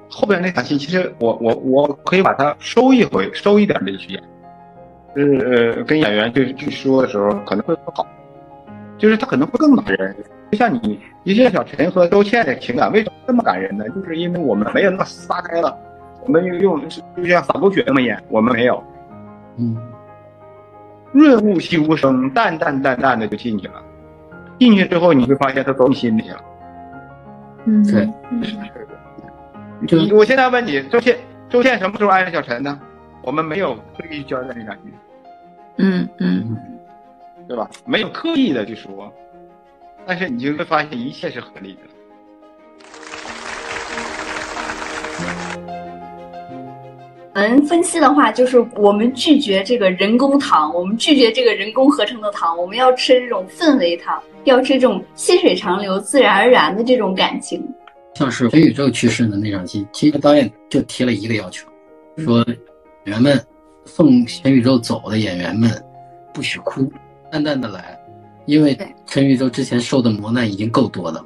[0.10, 4.24] 后边那场戏，其实我我我可以把它收一回，收一点的去演，
[5.16, 8.08] 就是呃跟演员去去说的时候可能会更好，
[8.98, 10.16] 就是他可能会更感人。
[10.52, 13.84] 就像你，就像小陈和周倩的情感为什么这么感人呢？
[13.90, 15.76] 就是因为我们没有那么撒开了，
[16.24, 18.82] 我们用用就像撒狗血那么演，我们没有，
[19.58, 19.76] 嗯。
[21.16, 23.82] 润物细无声，淡淡淡淡的就进去了。
[24.60, 26.42] 进去之后，你会发现他走你心里了。
[27.64, 28.06] 嗯，对。
[29.80, 31.18] 你，我现在问你，周倩，
[31.50, 32.78] 周倩什么时候爱上小陈呢？
[33.22, 34.82] 我们没有刻意交代那场戏。
[35.78, 36.58] 嗯嗯，
[37.48, 37.70] 对吧？
[37.86, 39.12] 没有刻意的去说，
[40.06, 41.80] 但是你就会发现一切是合理的。
[47.50, 57.64] 们分析的话，就是我们拒绝这个人工糖，我们拒绝这个人工合成的糖，我们要吃这种氛围糖，要吃这种细水长流、自然而然的这种感情。
[58.16, 61.68] 像是全宇宙去世的那场戏，其实导演就提了一个要求，
[62.18, 62.58] 说演
[63.06, 63.40] 员们
[63.86, 65.70] 送全宇宙走的演员们
[66.34, 66.92] 不许哭，
[67.32, 68.00] 淡淡的来，
[68.46, 71.26] 因为陈宇宙之前受的磨难已经够多的了。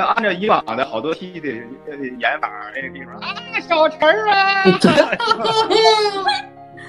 [0.00, 4.64] 按照以往的好多戏的演法，那个地方啊，小陈儿啊，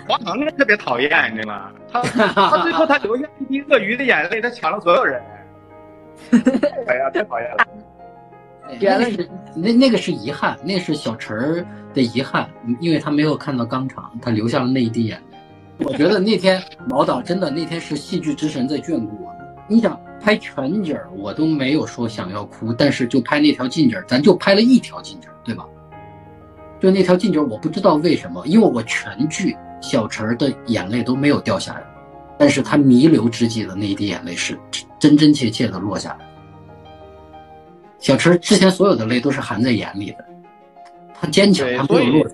[0.08, 1.72] 黄腾特别讨厌，你知道吗？
[1.92, 2.02] 他
[2.50, 5.22] 他最后他流下一滴鳄鱼的眼泪，他抢了所有人。
[6.88, 7.66] 哎呀，太讨厌了。
[8.80, 12.48] 原来那是那那个是遗憾，那是小陈儿的遗憾，
[12.80, 15.86] 因为他没有看到钢厂，他留下了那一滴眼泪。
[15.86, 19.34] 我觉得那天毛导真的那天是戏剧之神在眷顾我。
[19.68, 25.66] 你想拍全景儿，我都没有说想要哭，但是就拍那条近景儿，咱就拍了一条近景儿，对吧？
[26.80, 31.84] 就那条近景儿，我不知道为什么，因为我全剧小陈儿的眼泪都没有掉下来，
[32.38, 34.58] 但是他弥留之际的那一滴眼泪是
[35.00, 36.26] 真真切切的落下来。
[38.00, 40.26] 小陈之前所有的泪都是含在眼里的，
[41.14, 42.32] 他坚强，他没有落。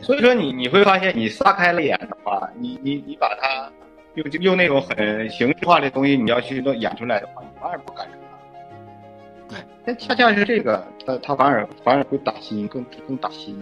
[0.00, 3.70] 所以说你你会发现，你撒开了眼的话，你你你把它
[4.18, 9.54] 用用那种很形式化的东西，你要去弄演出来的话，你反而不感受它。
[9.54, 13.56] 对，但恰恰是这个，他他反而反而会打心，更更打心。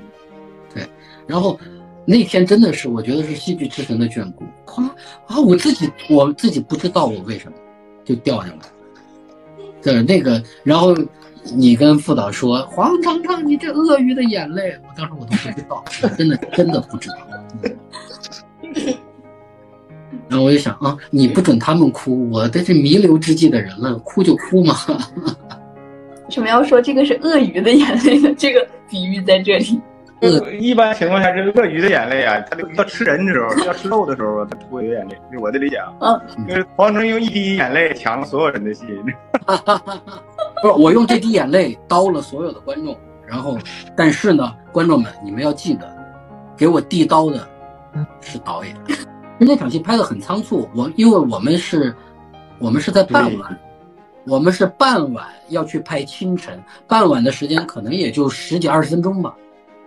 [0.75, 0.83] 对
[1.27, 1.59] 然后
[2.05, 4.45] 那天真的是，我觉得是戏剧之神的眷顾。
[4.65, 4.85] 夸
[5.27, 7.57] 啊，我自己我自己不知道我为什么
[8.05, 8.63] 就掉下来了。
[9.83, 10.95] 对，那个，然后
[11.55, 15.85] 你跟副导说黄长长，你这鳄鱼的眼泪，我当时我都不知道，
[16.17, 17.17] 真的真的不知道。
[20.29, 24.75] 然后我就想啊，你不准他们哭，我这是弥留之际的人了，哭就哭嘛。
[26.25, 28.35] 为什么要说这个是鳄鱼的眼泪呢？
[28.37, 29.81] 这个比喻在这里。
[30.59, 35.17] 一般情况下，这鳄鱼的眼泪啊，它要吃人的时候，要吃肉的时候，它不会有眼泪。
[35.31, 35.93] 这是我的理解啊。
[36.01, 38.89] 嗯，就是黄成用一滴眼泪抢了所有人的心。
[40.63, 42.97] 不是，我用这滴眼泪刀了所有的观众，
[43.27, 43.59] 然后，
[43.95, 45.87] 但是呢，观众们，你们要记得，
[46.57, 47.47] 给我递刀的
[48.23, 48.75] 是导演。
[49.39, 51.95] 那场戏拍的很仓促，我因为我们是，
[52.59, 53.59] 我们是在傍晚，
[54.27, 59.35] 我们是傍晚要去拍清晨，傍晚的时间可能也就十几二十分钟吧。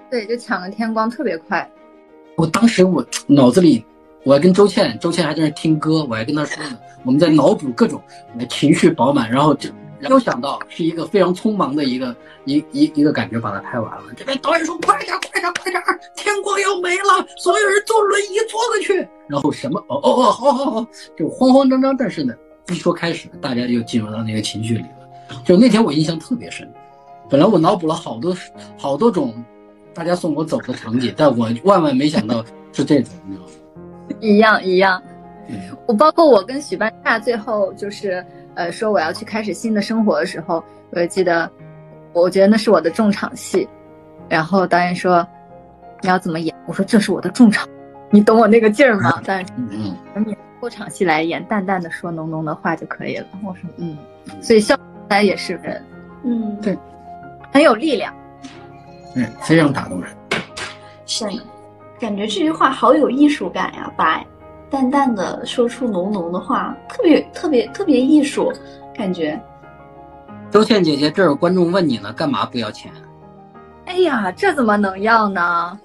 [0.09, 1.69] 对，就抢了天光，特别快。
[2.35, 3.83] 我当时我脑子里，
[4.23, 8.01] 我还跟周倩，周倩还在那听歌，我还跟她说呢，我们在脑补各种
[8.47, 9.69] 情绪饱满，然后就
[9.99, 14.05] 没有想到是一个非常匆忙的一个一一一个感觉把它拍完了。
[14.15, 15.83] 这边导演说快点快点快点，
[16.15, 19.07] 天光要没了，所有人坐轮椅坐过去。
[19.27, 20.87] 然后什么哦哦哦，好好好，
[21.17, 22.33] 就慌慌张张，但是呢，
[22.69, 25.39] 一说开始，大家就进入到那个情绪里了。
[25.43, 26.71] 就那天我印象特别深，
[27.29, 28.35] 本来我脑补了好多
[28.77, 29.33] 好多种。
[29.91, 33.51] 大家送我走的场景，但我万万没想到是这种，你知道吗？
[34.21, 35.01] 一样一样。
[35.47, 38.23] 嗯，我包括我跟许半夏最后就是
[38.59, 41.49] 呃说我要去开始新的生活的时候，我就记得，
[42.11, 43.65] 我觉得那是我的重场戏，
[44.27, 45.25] 然后导演说
[46.01, 46.53] 你要怎么演？
[46.67, 47.65] 我说这是我的重场，
[48.11, 49.19] 你懂我那个劲儿吗？
[49.25, 49.95] 但是嗯，
[50.25, 53.25] 你过场戏来演，淡淡的说浓浓的话就可以了。
[53.45, 53.97] 我说嗯，
[54.41, 55.81] 所以笑出来也是人，
[56.25, 56.77] 嗯，对，
[57.53, 58.13] 很有力量。
[59.15, 60.11] 嗯，非常打动人。
[61.05, 61.25] 是，
[61.97, 64.21] 感觉这句话好有艺术感呀，把
[64.69, 68.53] 淡淡的说出浓浓的话，特别特别特别艺术，
[68.95, 69.39] 感觉。
[70.51, 72.91] 周倩姐姐，这儿有观众问你呢，干嘛不要钱？
[73.85, 75.79] 哎呀，这怎么能要呢？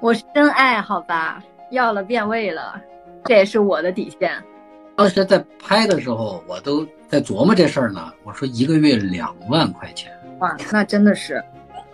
[0.00, 2.80] 我是真爱，好吧，要了变味了，
[3.24, 4.32] 这也是我的底线。
[4.96, 8.12] 当时在拍的时候，我都在琢磨这事儿呢。
[8.24, 11.42] 我说一个月两万块钱，哇，那真的是。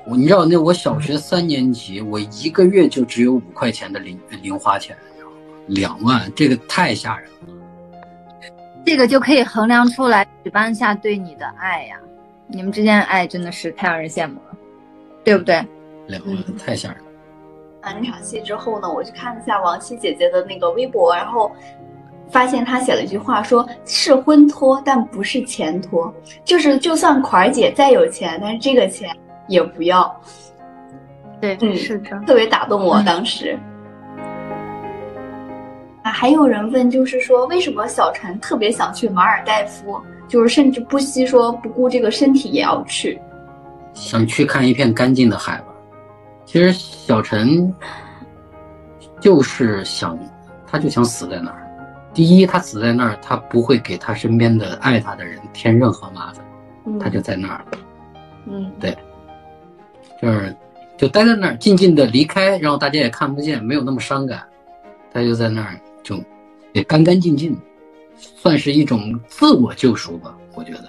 [0.06, 4.96] 我你知道那我小学三年级，我一个月就只有五块钱的零零花钱，
[5.66, 7.36] 两万，这个太吓人了。
[8.84, 11.96] 这个就可以衡量出来许半夏对你的爱呀，
[12.46, 14.56] 你们之间的爱真的是太让人羡慕了，
[15.24, 15.64] 对不对？
[16.06, 17.04] 两万太吓人了。
[17.82, 21.50] 完那场戏之后呢，我去看了一下王希姐姐的那个微博，然后
[22.30, 29.10] 发现她写了一句话，说是婚托，但不是钱托，就是就算款儿姐再有钱，但是这个钱。
[29.46, 30.18] 也不要，
[31.38, 33.52] 对，嗯，是的，特别打动我当时。
[33.52, 33.73] 啊，
[36.10, 43.20] 还有人问，就是说为什么小陈特别想去马尔代夫，就是甚至不惜说不顾这个身体也要去，
[43.94, 45.66] 想去看一片干净的海吧。
[46.44, 47.74] 其实小陈
[49.18, 50.18] 就是想，
[50.66, 51.60] 他就想死在那儿。
[52.12, 56.44] 第一，他死在那儿，他不会给他身边的爱他的人添任何麻烦，
[56.86, 57.64] 嗯、他就在那儿。
[58.46, 58.96] 嗯，对。
[60.22, 60.54] 就是
[60.96, 64.42] 就待在那儿，静静的离开，然后大家也看不见，没有那么伤感。
[65.12, 66.22] 他就在那儿，就
[66.72, 67.58] 也干干净净，
[68.16, 70.84] 算是一种自我救赎吧，我觉得。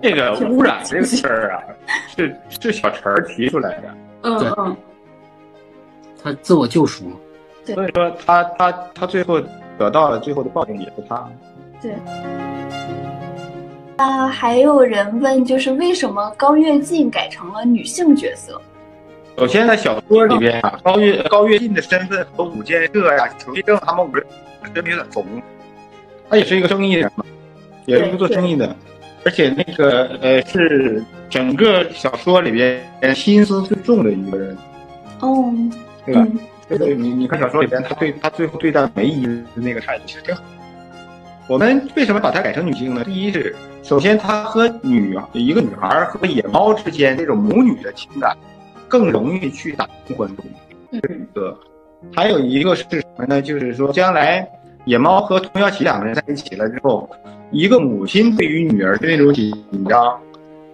[0.00, 1.62] 这个污染这个事儿啊，
[2.14, 3.94] 是是小陈儿提出来的。
[4.22, 4.76] 嗯嗯。
[6.22, 7.10] 他自我救赎。
[7.64, 9.40] 所以说他他他最后
[9.78, 11.28] 得到了最后的报应也是他。
[11.80, 11.94] 对。
[13.96, 18.60] 啊，还有人问，就是为什么高跃进改成了女性角色？
[19.38, 24.24] 首先在小说里边啊，高月高月进的身份和武建设呀、裘一正他们五人
[24.74, 25.24] 身份有点重，
[26.28, 27.24] 他也是一个生意人嘛，
[27.86, 28.76] 也是一个做生意的，
[29.24, 32.80] 而且那个呃是整个小说里边
[33.14, 34.56] 心思最重的一个人，
[35.20, 35.52] 哦，
[36.04, 36.26] 对吧？
[36.28, 40.40] 嗯这个你你看小说里边，他对他最后对待梅姨的那个态度其实挺好。
[41.46, 43.04] 我们为什么把她改成女性呢？
[43.04, 48.34] 第一是，首先她和女一个女孩和野猫之间那种母女的情感，
[48.92, 50.44] 更容易去打动观众。
[50.90, 51.00] 嗯
[51.32, 51.58] 个，
[52.14, 53.40] 还有一个是什么呢？
[53.40, 54.46] 就是说，将来
[54.84, 57.08] 野猫和童小琪两个人在一起了之后，
[57.50, 59.50] 一个母亲对于女儿的那种紧
[59.88, 60.20] 张，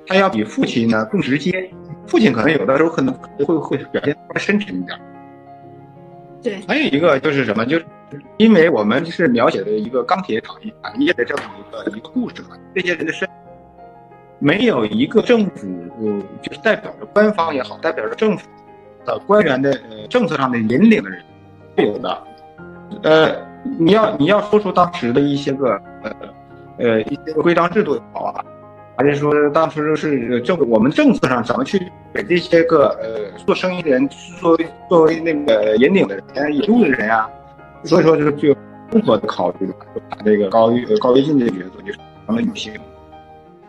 [0.05, 1.71] 她要比父亲呢更直接。
[2.09, 4.99] 父亲可能有的时候可能会会表现稍微深沉一点。
[6.43, 7.64] 对，还有一个就是什么？
[7.64, 7.87] 就是
[8.39, 13.29] 因为我们是描写的一个钢铁产业产业的这么一个一个故事嘛，这些人的身，
[14.39, 15.66] 没有一个政府，
[16.43, 18.47] 就是代表着官方也好，代表着政府
[19.05, 21.22] 的官员的呃政策上的引领的人，
[21.76, 22.22] 是有的。
[23.03, 23.34] 呃，
[23.78, 26.12] 你要你要说出当时的一些个呃
[26.78, 28.45] 呃一些个规章制度也好啊，
[28.97, 31.80] 还是说当时是政我们政策上怎么去
[32.14, 34.09] 给这些个呃做生意的人
[34.41, 37.28] 作为作为那个引领的人、引路的人啊，
[37.84, 38.55] 所以说就是就
[38.91, 40.70] 综合的考虑吧，就把这个高
[41.01, 41.93] 高跃进这个角色就
[42.26, 42.72] 成了女性。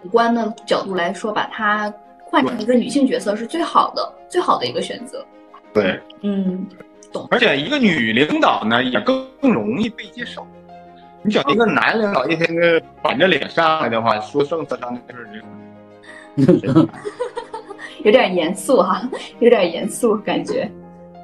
[0.01, 5.25] 主观的角度来说，把它换成一个女性角色是最好的，最好的一个选择。
[5.73, 6.65] 对，嗯，
[7.29, 10.45] 而且一个女领导呢也更更容易被接受。
[11.21, 15.17] 你找一个男领导一天天板着脸上来的话，说政策上的事
[16.47, 16.87] 儿，
[18.05, 19.01] 有点严肃哈，
[19.39, 20.71] 有点严肃感觉。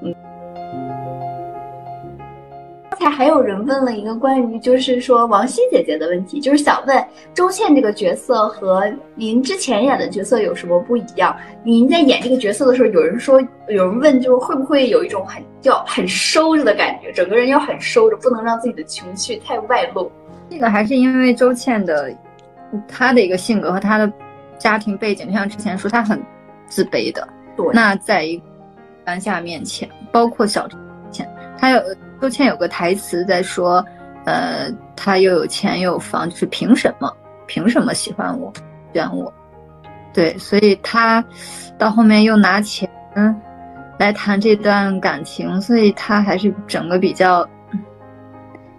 [0.04, 0.14] 嗯，
[2.98, 11.36] 刚才还有人问了一个关于就是说王希姐姐的问题，就是想问周倩这个角色和您之前演的角色有什么不一样？
[11.62, 20.10] 您在演这个角色的时候，有人说，有人问，就是会不会有一种很要很收着的感觉，整个人要很收着，不能让自己的情绪太外露。
[20.50, 22.10] 这个还是因为周倩的
[22.88, 24.10] 她的一个性格和她的
[24.58, 26.18] 家庭背景，就像之前说，她很
[26.66, 27.28] 自卑的。
[27.58, 28.44] 对，那在一个
[29.04, 30.78] 当下面前，包括小周
[31.12, 31.82] 倩，她有
[32.22, 33.86] 周倩有个台词在说，
[34.26, 37.12] 呃，她又有钱又有房，就是凭什么？
[37.48, 38.52] 凭什么喜欢我，
[38.94, 39.32] 选我？
[40.14, 41.24] 对，所以她
[41.78, 42.90] 到后面又拿钱
[43.98, 47.48] 来谈这段感情，所以他还是整个比较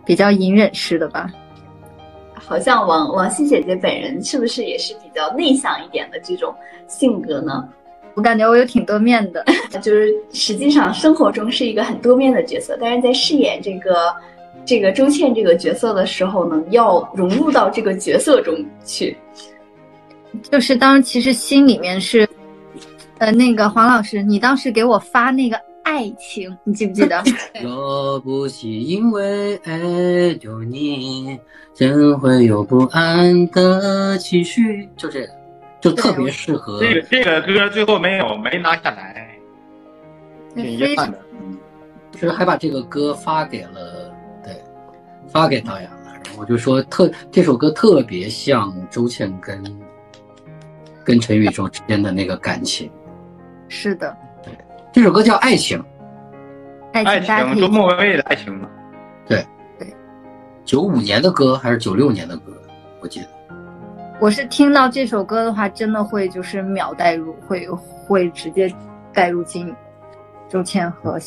[0.05, 1.31] 比较隐忍式的吧。
[2.35, 6.55] 好像王王希姐姐本人是不是也是比较内向一点的这种
[6.87, 7.67] 性格呢？
[8.17, 9.45] 我感觉我有挺多面的，
[9.83, 14.13] 就是实际上生活中是一个很多面的角色，但是在饰演这个
[14.65, 18.55] 这个周倩这个角色的时候呢，要融入到这个角色中
[18.87, 19.15] 去。
[20.51, 22.27] 就是当其实心里面是，
[23.19, 27.23] 呃，那个黄老师，你当时给我发那个爱情，你记不记得？
[27.63, 31.39] 若不是因为爱着你，
[31.75, 34.89] 怎会有不安的情绪？
[34.97, 35.29] 就这个，
[35.91, 36.81] 就特别适合。
[36.81, 39.39] 这个这个歌最后没有没拿下来，
[40.55, 41.19] 挺遗憾的。
[41.41, 41.57] 嗯，
[42.13, 44.13] 就是还把这个歌发给了，
[44.43, 44.61] 对，
[45.29, 45.97] 发给导演了。
[46.05, 49.63] 然后我就说特这首歌特别像周倩跟
[51.05, 52.91] 跟陈宇宙之间的那个感情。
[53.69, 54.53] 是的，对
[54.93, 55.79] 这首歌叫《爱情》，
[56.93, 58.69] 爱爱情周末薇的爱情嘛。
[60.65, 62.53] 九五年的歌还是九六年的歌？
[63.01, 63.29] 我记得。
[64.19, 68.73] 我是听到这首歌的话，真的会就是秒带入，会会直接
[69.13, 69.75] 带入进
[70.49, 71.19] 周倩和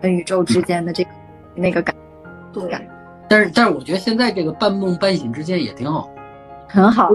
[0.00, 1.10] 跟宇宙之间的这个、
[1.54, 1.94] 那个感，
[2.52, 2.70] 对，
[3.28, 6.08] 但是但是我觉得现在这个半梦半醒之间也挺好，
[6.66, 7.14] 很好。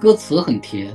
[0.00, 0.90] 歌词很贴。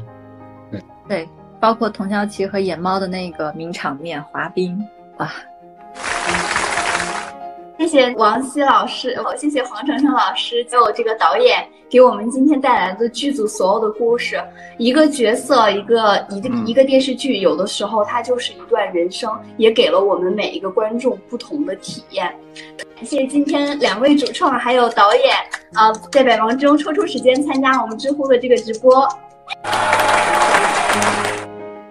[0.71, 0.83] 对。
[1.07, 1.29] 对，
[1.59, 4.75] 包括童小琪和野猫的那个名场面滑冰，
[5.17, 5.29] 哇，
[7.78, 14.41] 谢谢王希老师，哦，谢谢黄澄澄老师，还有这个导演给我们今天带来的剧组所有的故事。
[14.78, 22.34] 一个角色，一个一个嗯一个电视剧，有的时候它就是一段人生，也给了我们每一个观众不同的体验。
[22.95, 25.36] 感谢今天两位主创还有导演
[25.73, 29.05] 啊、在百忙中抽出时间参加我们知乎的这个直播。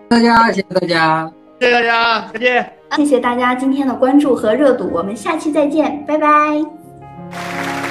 [0.09, 1.30] 大家，谢谢大家。
[1.64, 2.72] 谢谢大家，再见。
[2.96, 7.84] 谢谢大家今天的关注和热度，我们下期再见，拜拜。